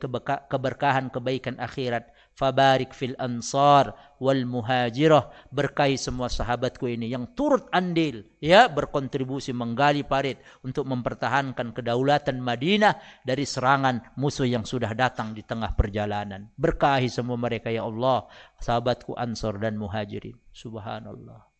keberkahan 0.48 1.12
kebaikan 1.12 1.60
akhirat 1.60 2.13
fabarik 2.34 2.90
fil 2.92 3.14
ansar 3.16 3.94
wal 4.18 4.42
muhajirah. 4.44 5.30
Berkahi 5.54 5.94
semua 5.94 6.26
sahabatku 6.26 6.90
ini 6.90 7.10
yang 7.10 7.30
turut 7.32 7.70
andil 7.70 8.26
ya 8.42 8.66
berkontribusi 8.66 9.54
menggali 9.54 10.02
parit 10.02 10.42
untuk 10.66 10.84
mempertahankan 10.90 11.72
kedaulatan 11.72 12.42
Madinah 12.42 13.24
dari 13.24 13.46
serangan 13.46 14.18
musuh 14.18 14.46
yang 14.46 14.66
sudah 14.66 14.92
datang 14.92 15.32
di 15.32 15.46
tengah 15.46 15.72
perjalanan. 15.78 16.50
Berkahi 16.58 17.08
semua 17.08 17.38
mereka 17.38 17.70
ya 17.70 17.86
Allah 17.86 18.26
sahabatku 18.58 19.14
ansar 19.14 19.56
dan 19.62 19.78
muhajirin. 19.78 20.36
Subhanallah. 20.50 21.54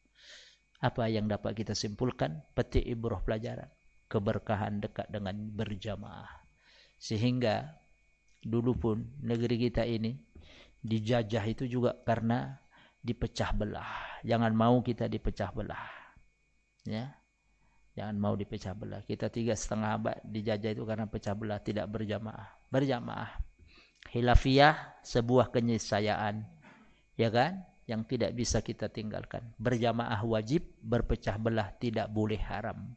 Apa 0.85 1.09
yang 1.09 1.31
dapat 1.31 1.57
kita 1.57 1.73
simpulkan? 1.73 2.45
Petik 2.53 2.85
ibrah 2.85 3.25
pelajaran. 3.25 3.73
Keberkahan 4.05 4.85
dekat 4.85 5.09
dengan 5.09 5.49
berjamaah. 5.57 6.45
Sehingga 7.01 7.81
dulu 8.45 8.77
pun 8.77 8.97
negeri 9.25 9.57
kita 9.57 9.89
ini 9.89 10.13
dijajah 10.85 11.45
itu 11.49 11.65
juga 11.65 11.97
karena 12.05 12.61
dipecah 13.01 13.57
belah. 13.57 14.21
Jangan 14.21 14.53
mau 14.53 14.85
kita 14.85 15.09
dipecah 15.09 15.51
belah. 15.51 15.89
Ya. 16.85 17.17
Jangan 17.97 18.17
mau 18.21 18.35
dipecah 18.37 18.77
belah. 18.77 19.01
Kita 19.09 19.33
tiga 19.33 19.57
setengah 19.57 19.97
abad 19.97 20.17
dijajah 20.27 20.77
itu 20.77 20.85
karena 20.85 21.09
pecah 21.09 21.33
belah 21.33 21.61
tidak 21.65 21.89
berjamaah. 21.89 22.53
Berjamaah. 22.69 23.33
Hilafiyah 24.13 25.01
sebuah 25.01 25.49
kenyesayaan. 25.49 26.45
Ya 27.17 27.33
kan? 27.33 27.65
Yang 27.85 28.17
tidak 28.17 28.31
bisa 28.37 28.61
kita 28.65 28.89
tinggalkan. 28.89 29.45
Berjamaah 29.61 30.21
wajib, 30.25 30.65
berpecah 30.81 31.37
belah 31.41 31.73
tidak 31.81 32.13
boleh 32.13 32.41
haram. 32.41 32.93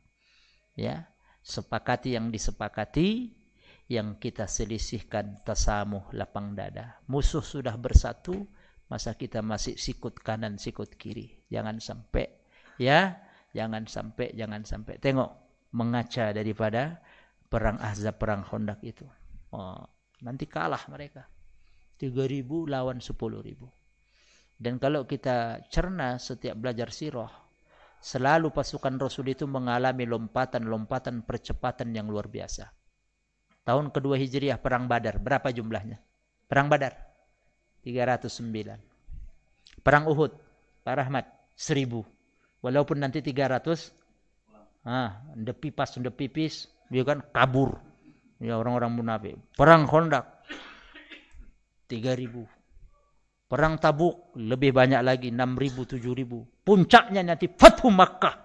Ya. 0.75 1.07
Sepakati 1.43 2.19
yang 2.19 2.27
disepakati, 2.33 3.37
yang 3.87 4.19
kita 4.19 4.51
selisihkan 4.51 5.39
tasamuh 5.47 6.11
lapang 6.11 6.51
dada. 6.51 6.99
Musuh 7.07 7.43
sudah 7.43 7.75
bersatu, 7.79 8.35
masa 8.91 9.15
kita 9.15 9.39
masih 9.39 9.79
sikut 9.79 10.19
kanan, 10.19 10.59
sikut 10.59 10.99
kiri. 10.99 11.47
Jangan 11.47 11.79
sampai, 11.79 12.27
ya, 12.75 13.15
jangan 13.55 13.87
sampai, 13.87 14.35
jangan 14.35 14.67
sampai. 14.67 14.99
Tengok, 14.99 15.31
mengaca 15.71 16.35
daripada 16.35 16.99
perang 17.47 17.79
Ahzab, 17.79 18.19
perang 18.19 18.43
Hondak 18.43 18.83
itu. 18.83 19.07
Oh, 19.55 19.87
nanti 20.19 20.43
kalah 20.51 20.83
mereka. 20.91 21.23
3.000 21.95 22.43
lawan 22.67 22.99
10.000. 22.99 23.15
Dan 24.59 24.83
kalau 24.83 25.07
kita 25.07 25.63
cerna 25.71 26.19
setiap 26.19 26.59
belajar 26.59 26.91
sirah, 26.91 27.31
selalu 28.03 28.51
pasukan 28.51 28.99
Rasul 28.99 29.31
itu 29.31 29.47
mengalami 29.47 30.03
lompatan-lompatan 30.03 31.23
percepatan 31.23 31.95
yang 31.95 32.11
luar 32.11 32.27
biasa 32.29 32.76
tahun 33.67 33.91
kedua 33.91 34.15
Hijriah 34.15 34.63
perang 34.63 34.87
Badar. 34.87 35.19
Berapa 35.19 35.51
jumlahnya? 35.51 35.99
Perang 36.47 36.71
Badar? 36.71 36.95
309 37.83 39.83
perang 39.83 40.07
Uhud? 40.07 40.31
Pak 40.87 40.95
Rahmat? 40.95 41.27
1000 41.59 42.63
walaupun 42.63 43.03
nanti 43.03 43.19
300 43.19 44.87
ah 44.87 45.19
depi 45.35 45.75
pas 45.75 45.91
depi 45.91 46.31
pipis 46.31 46.71
dia 46.87 47.03
kan 47.03 47.19
kabur. 47.35 47.83
Ya 48.37 48.53
orang-orang 48.53 48.93
munafik. 48.93 49.33
Perang 49.57 49.89
Khandaq? 49.89 50.45
3000 51.89 53.49
perang 53.49 53.81
Tabuk? 53.81 54.37
Lebih 54.37 54.71
banyak 54.71 55.01
lagi 55.01 55.33
6000 55.33 55.97
7000 55.97 56.63
puncaknya 56.63 57.25
nanti 57.25 57.51
Fathu 57.51 57.91
Makkah. 57.91 58.35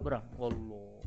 Perang 0.00 0.24
Allah. 0.40 1.04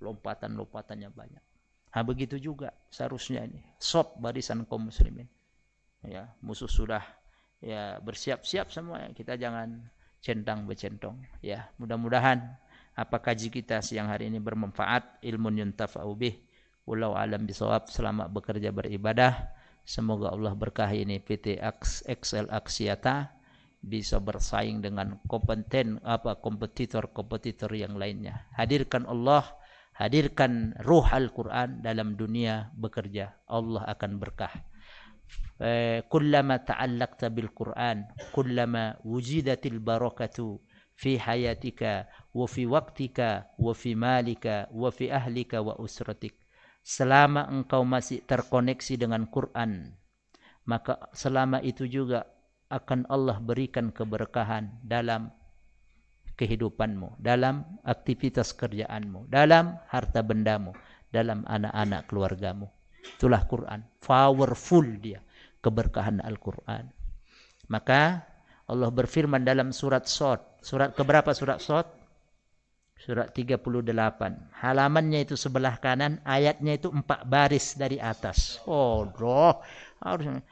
Lompatan-lompatannya 0.00 1.10
banyak 1.10 1.53
Ha 1.94 2.02
begitu 2.02 2.42
juga 2.42 2.74
seharusnya 2.90 3.46
ini. 3.46 3.62
Sop 3.78 4.18
barisan 4.18 4.66
kaum 4.66 4.90
muslimin. 4.90 5.30
Ya, 6.02 6.34
musuh 6.42 6.66
sudah 6.66 7.00
ya 7.62 8.02
bersiap-siap 8.02 8.74
semua. 8.74 9.06
Kita 9.14 9.38
jangan 9.38 9.78
centang 10.18 10.66
becentong. 10.66 11.22
Ya, 11.38 11.70
mudah-mudahan 11.78 12.42
apa 12.98 13.16
kaji 13.22 13.46
kita 13.54 13.78
siang 13.78 14.10
hari 14.10 14.26
ini 14.26 14.42
bermanfaat, 14.42 15.22
ilmu 15.22 15.54
yuntafa'u 15.54 16.12
bih. 16.18 16.34
Walau 16.84 17.14
alam 17.14 17.46
bisawab 17.46 17.86
selamat 17.88 18.28
bekerja 18.34 18.74
beribadah. 18.74 19.54
Semoga 19.86 20.34
Allah 20.34 20.52
berkahi 20.52 21.06
ini 21.06 21.22
PT 21.22 21.62
XL 22.02 22.50
Aksiata 22.50 23.30
bisa 23.84 24.16
bersaing 24.16 24.80
dengan 24.80 25.20
kompeten 25.28 26.00
apa 26.00 26.40
kompetitor-kompetitor 26.40 27.70
yang 27.76 27.94
lainnya. 28.00 28.48
Hadirkan 28.56 29.04
Allah 29.04 29.44
hadirkan 29.94 30.74
ruh 30.82 31.06
Al-Quran 31.06 31.80
dalam 31.80 32.18
dunia 32.18 32.70
bekerja 32.74 33.34
Allah 33.46 33.86
akan 33.88 34.18
berkah. 34.20 34.52
Eh, 35.62 36.02
kullama 36.10 36.60
ta'allaqta 36.60 37.30
bil 37.30 37.48
Quran 37.54 38.04
kullama 38.34 38.98
wujidatil 39.06 39.78
barakatu 39.78 40.58
fi 40.98 41.14
hayatika 41.16 42.10
wa 42.34 42.44
fi 42.44 42.66
waqtika 42.66 43.54
wa 43.56 43.72
fi 43.72 43.94
malika 43.94 44.66
wa 44.74 44.90
fi 44.90 45.08
ahlika 45.08 45.62
wa 45.62 45.78
usratik. 45.78 46.36
Selama 46.84 47.48
engkau 47.48 47.86
masih 47.86 48.20
terkoneksi 48.28 49.00
dengan 49.00 49.24
Quran 49.30 49.96
maka 50.64 51.12
selama 51.12 51.60
itu 51.60 51.84
juga 51.84 52.24
akan 52.72 53.06
Allah 53.12 53.38
berikan 53.38 53.92
keberkahan 53.92 54.80
dalam 54.80 55.30
kehidupanmu, 56.34 57.22
dalam 57.22 57.78
aktivitas 57.86 58.54
kerjaanmu, 58.58 59.30
dalam 59.30 59.78
harta 59.90 60.20
bendamu, 60.20 60.74
dalam 61.14 61.46
anak-anak 61.46 62.10
keluargamu. 62.10 62.66
Itulah 63.04 63.46
Quran. 63.46 63.86
Powerful 64.02 64.98
dia. 64.98 65.22
Keberkahan 65.62 66.20
Al-Quran. 66.20 66.90
Maka 67.72 68.20
Allah 68.68 68.90
berfirman 68.92 69.46
dalam 69.46 69.72
surat 69.72 70.04
Sot. 70.04 70.60
Surat 70.60 70.92
keberapa 70.92 71.32
surat 71.32 71.62
Sot? 71.62 71.88
Surat 73.00 73.32
38. 73.32 73.84
Halamannya 74.60 75.24
itu 75.24 75.36
sebelah 75.36 75.76
kanan. 75.80 76.20
Ayatnya 76.24 76.76
itu 76.76 76.88
empat 76.92 77.28
baris 77.28 77.76
dari 77.76 78.00
atas. 78.00 78.60
Oh, 78.64 79.08
doh. 79.08 79.60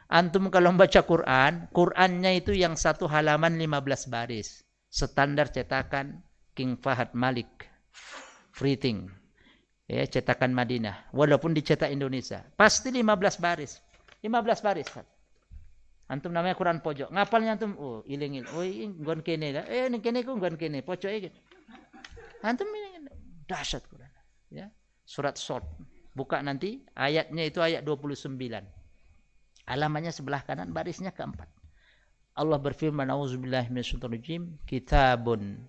Antum 0.08 0.48
kalau 0.48 0.72
membaca 0.72 1.00
Quran. 1.04 1.68
Qurannya 1.72 2.40
itu 2.40 2.52
yang 2.52 2.76
satu 2.76 3.08
halaman 3.08 3.56
15 3.56 4.08
baris 4.12 4.64
standar 4.92 5.48
cetakan 5.48 6.20
King 6.52 6.76
Fahad 6.76 7.16
Malik 7.16 7.48
Freeting 8.52 9.08
ya 9.88 10.04
cetakan 10.04 10.52
Madinah. 10.52 11.08
Walaupun 11.16 11.56
dicetak 11.56 11.88
Indonesia. 11.88 12.44
Pasti 12.60 12.92
15 12.92 13.40
baris. 13.40 13.80
15 14.20 14.60
baris 14.60 14.88
antum 16.12 16.28
namanya 16.28 16.52
Quran 16.52 16.84
pojok. 16.84 17.08
Ngapalnya 17.08 17.56
antum? 17.56 17.72
Oh 17.80 18.04
iling 18.04 18.44
oh 18.52 18.60
ini 18.60 18.92
gon 19.00 19.24
kene 19.24 19.48
lah. 19.56 19.64
Eh 19.64 19.88
ini 19.88 20.04
kene 20.04 20.20
ku 20.20 20.36
gon 20.36 20.60
kene. 20.60 20.84
Pojok 20.84 21.08
iki 21.08 21.32
antum 22.44 22.68
ini 22.68 23.08
dahsyat 23.48 23.88
Quran 23.88 24.12
ya 24.52 24.68
surat 25.08 25.40
short 25.40 25.64
buka 26.12 26.44
nanti. 26.44 26.84
Ayatnya 26.92 27.48
itu 27.48 27.64
ayat 27.64 27.80
29 27.80 28.36
alamannya 29.62 30.12
sebelah 30.12 30.42
kanan 30.44 30.74
barisnya 30.74 31.14
keempat 31.14 31.46
Allah 32.32 32.56
berfirman 32.56 33.12
auzubillahi 33.12 33.68
minasyaitonir 33.68 34.16
rajim 34.16 34.42
kitabun 34.64 35.68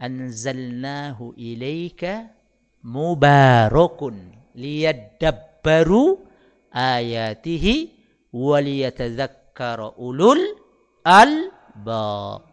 anzalnahu 0.00 1.36
ilaika 1.36 2.32
mubarakun 2.80 4.32
liyadabbaru 4.56 6.24
ayatihi 6.72 7.92
waliyatadzakkara 8.32 10.00
ulul 10.00 10.40
albab. 11.04 12.48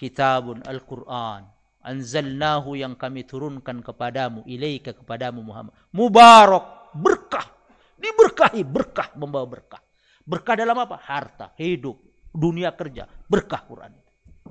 Kitabun 0.00 0.64
alquran 0.64 1.44
anzalnahu 1.84 2.72
yang 2.74 2.96
kami 2.96 3.28
turunkan 3.28 3.84
kepadamu 3.84 4.48
ilaika 4.48 4.96
kepadamu 4.96 5.44
Muhammad. 5.44 5.76
Mubarak 5.92 6.96
berkah. 6.96 7.52
Diberkahi 8.00 8.64
berkah 8.64 9.12
membawa 9.14 9.44
berkah. 9.44 9.78
Berkah 10.24 10.56
dalam 10.56 10.74
apa? 10.74 10.98
Harta 10.98 11.54
hidup 11.54 12.11
dunia 12.32 12.72
kerja. 12.72 13.06
Berkah 13.28 13.62
Quran. 13.68 13.92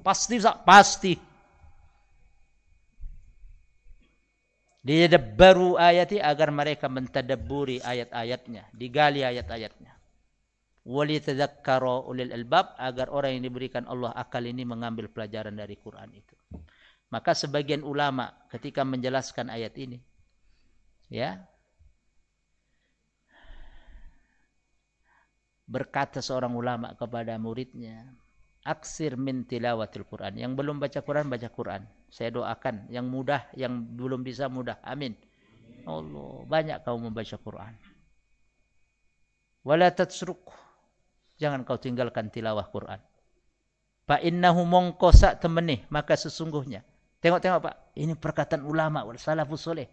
Pasti 0.06 0.38
pasti. 0.65 1.13
Baru 5.38 5.78
ayati 5.78 6.17
agar 6.17 6.50
mereka 6.50 6.89
mentadabburi 6.89 7.82
ayat-ayatnya. 7.82 8.70
Digali 8.74 9.22
ayat-ayatnya. 9.22 9.94
Wali 10.82 11.22
tadzakkara 11.22 12.10
ulil 12.10 12.34
albab 12.34 12.74
agar 12.82 13.13
orang 13.13 13.38
yang 13.38 13.46
diberikan 13.46 13.86
Allah 13.86 14.10
akal 14.17 14.41
ini 14.41 14.65
mengambil 14.65 15.06
pelajaran 15.13 15.54
dari 15.54 15.78
Quran 15.78 16.10
itu. 16.10 16.34
Maka 17.13 17.38
sebagian 17.38 17.86
ulama 17.86 18.34
ketika 18.50 18.82
menjelaskan 18.82 19.52
ayat 19.54 19.78
ini 19.78 20.02
ya 21.12 21.44
berkata 25.72 26.19
seorang 26.19 26.51
ulama 26.51 26.91
kepada 26.99 27.39
muridnya 27.39 28.11
aksir 28.67 29.15
min 29.15 29.47
tilawatil 29.47 30.03
Quran. 30.03 30.36
Yang 30.36 30.51
belum 30.59 30.84
baca 30.84 30.99
Quran 30.99 31.32
baca 31.32 31.47
Quran. 31.47 31.82
Saya 32.11 32.36
doakan 32.36 32.91
yang 32.91 33.07
mudah 33.07 33.47
yang 33.55 33.88
belum 33.95 34.22
bisa 34.22 34.51
mudah. 34.51 34.84
Amin. 34.84 35.15
Allah 35.88 36.43
banyak 36.45 36.78
kau 36.84 36.99
membaca 36.99 37.39
Quran. 37.39 37.74
Wala 39.63 39.88
tatsruk 39.95 40.51
jangan 41.39 41.63
kau 41.63 41.80
tinggalkan 41.80 42.28
tilawah 42.28 42.67
Quran. 42.67 42.99
Fa 44.03 44.19
innahu 44.19 44.67
mongko 44.67 45.09
sak 45.15 45.39
temene 45.39 45.88
maka 45.88 46.19
sesungguhnya. 46.19 46.84
Tengok-tengok 47.24 47.59
Pak. 47.63 47.76
Ini 47.95 48.13
perkataan 48.19 48.67
ulama 48.67 49.07
wal 49.07 49.15
salafus 49.15 49.63
saleh 49.63 49.88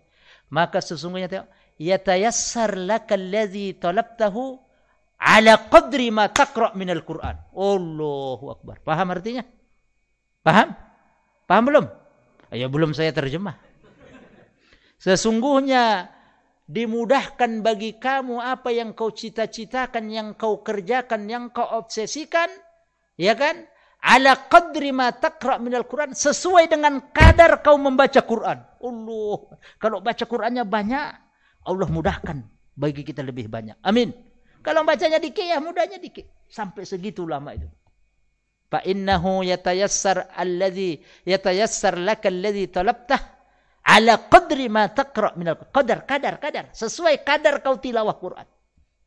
maka 0.49 0.81
sesungguhnya 0.81 1.29
tengok 1.29 1.49
yatayassar 1.76 2.76
lakal 2.76 3.20
ladzi 3.20 3.76
talabtahu 3.76 4.68
ala 5.19 5.66
qadri 5.66 6.09
ma 6.14 6.31
taqra 6.31 6.73
min 6.79 6.89
al-Quran. 6.95 7.37
Allahu 7.53 8.55
akbar. 8.55 8.81
Paham 8.87 9.11
artinya? 9.12 9.43
Paham? 10.47 10.73
Paham 11.45 11.64
belum? 11.66 11.87
Ya 12.55 12.71
belum 12.71 12.97
saya 12.97 13.12
terjemah. 13.12 13.59
Sesungguhnya 14.99 16.11
dimudahkan 16.69 17.64
bagi 17.64 17.97
kamu 17.97 18.41
apa 18.43 18.73
yang 18.73 18.93
kau 18.93 19.12
cita-citakan, 19.14 20.11
yang 20.11 20.29
kau 20.35 20.61
kerjakan, 20.61 21.29
yang 21.29 21.45
kau 21.49 21.64
obsesikan, 21.64 22.49
ya 23.16 23.33
kan? 23.39 23.64
Ala 23.99 24.47
qadri 24.47 24.95
ma 24.95 25.11
taqra 25.11 25.59
minal 25.59 25.83
Quran 25.91 26.14
sesuai 26.14 26.71
dengan 26.71 27.11
kadar 27.11 27.62
kau 27.66 27.75
membaca 27.75 28.23
Quran. 28.23 28.59
Allah, 28.62 29.39
kalau 29.83 29.99
baca 29.99 30.23
Qurannya 30.23 30.62
banyak, 30.62 31.07
Allah 31.66 31.89
mudahkan 31.91 32.47
bagi 32.79 33.03
kita 33.03 33.27
lebih 33.27 33.51
banyak. 33.51 33.75
Amin. 33.83 34.28
Kalau 34.69 34.85
bacanya 34.85 35.16
dikit 35.16 35.49
ya 35.49 35.64
mudahnya 35.64 35.97
dikit. 35.97 36.29
Sampai 36.45 36.85
segitu 36.85 37.25
lama 37.25 37.57
itu. 37.57 37.64
Fa 38.69 38.85
innahu 38.85 39.41
yatayassar 39.41 40.29
alladhi 40.37 41.01
yatayassar 41.25 41.97
laka 41.97 42.29
alladhi 42.29 42.69
talabtah 42.69 43.16
ala 43.89 44.29
qadri 44.29 44.69
ma 44.69 44.93
taqra 44.93 45.33
min 45.41 45.49
al-qadar 45.49 46.05
kadar 46.05 46.37
kadar 46.37 46.69
sesuai 46.77 47.25
kadar 47.25 47.64
kau 47.64 47.81
tilawah 47.81 48.12
Quran. 48.21 48.45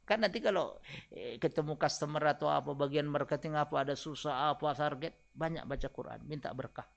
Kan 0.09 0.25
nanti 0.25 0.41
kalau 0.41 0.81
eh, 1.13 1.37
ketemu 1.37 1.77
customer 1.77 2.33
atau 2.33 2.49
apa 2.49 2.73
bagian 2.73 3.05
marketing 3.05 3.53
apa 3.53 3.85
ada 3.85 3.93
susah 3.93 4.57
apa 4.57 4.73
target 4.73 5.13
banyak 5.37 5.61
baca 5.69 5.87
Quran 5.93 6.25
minta 6.25 6.49
berkah. 6.57 6.89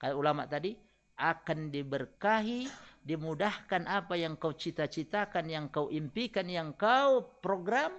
Kayak 0.00 0.16
ulama 0.16 0.48
tadi 0.48 0.72
akan 1.20 1.68
diberkahi, 1.68 2.64
dimudahkan 3.00 3.88
apa 3.88 4.14
yang 4.18 4.36
kau 4.36 4.52
cita-citakan, 4.52 5.48
yang 5.48 5.66
kau 5.72 5.88
impikan, 5.88 6.46
yang 6.46 6.76
kau 6.76 7.40
program 7.40 7.92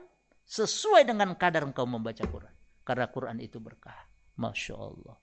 sesuai 0.46 1.08
dengan 1.08 1.34
kadar 1.40 1.64
kau 1.72 1.88
membaca 1.88 2.22
Quran. 2.28 2.54
Karena 2.84 3.08
Quran 3.08 3.38
itu 3.40 3.62
berkah. 3.62 3.96
Masya 4.36 4.76
Allah. 4.76 5.16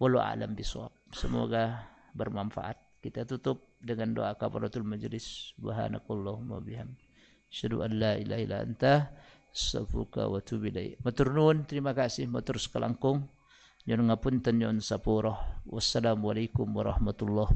Walau 0.00 0.22
alam 0.22 0.56
biswab. 0.56 0.94
Semoga 1.12 1.84
bermanfaat. 2.16 3.02
Kita 3.04 3.28
tutup 3.28 3.76
dengan 3.82 4.16
doa 4.16 4.32
kafaratul 4.32 4.86
majlis. 4.86 5.52
Subhanakallahumma 5.52 6.64
biham. 6.64 6.96
Syadu 7.52 7.84
an 7.84 8.00
la 8.00 8.16
ilaha 8.16 8.40
ila 8.40 8.56
anta. 8.64 9.12
Safuka 9.52 10.24
wa 10.30 10.40
tubilai. 10.40 10.96
Matur 11.04 11.36
nuun. 11.36 11.68
Terima 11.68 11.92
kasih. 11.92 12.24
Matur 12.30 12.56
sekelangkung. 12.56 13.28
Yang 13.84 14.08
ngapunten 14.08 14.56
yon 14.56 14.78
sapuro. 14.80 15.36
Wassalamualaikum 15.68 16.64
warahmatullahi 16.72 17.44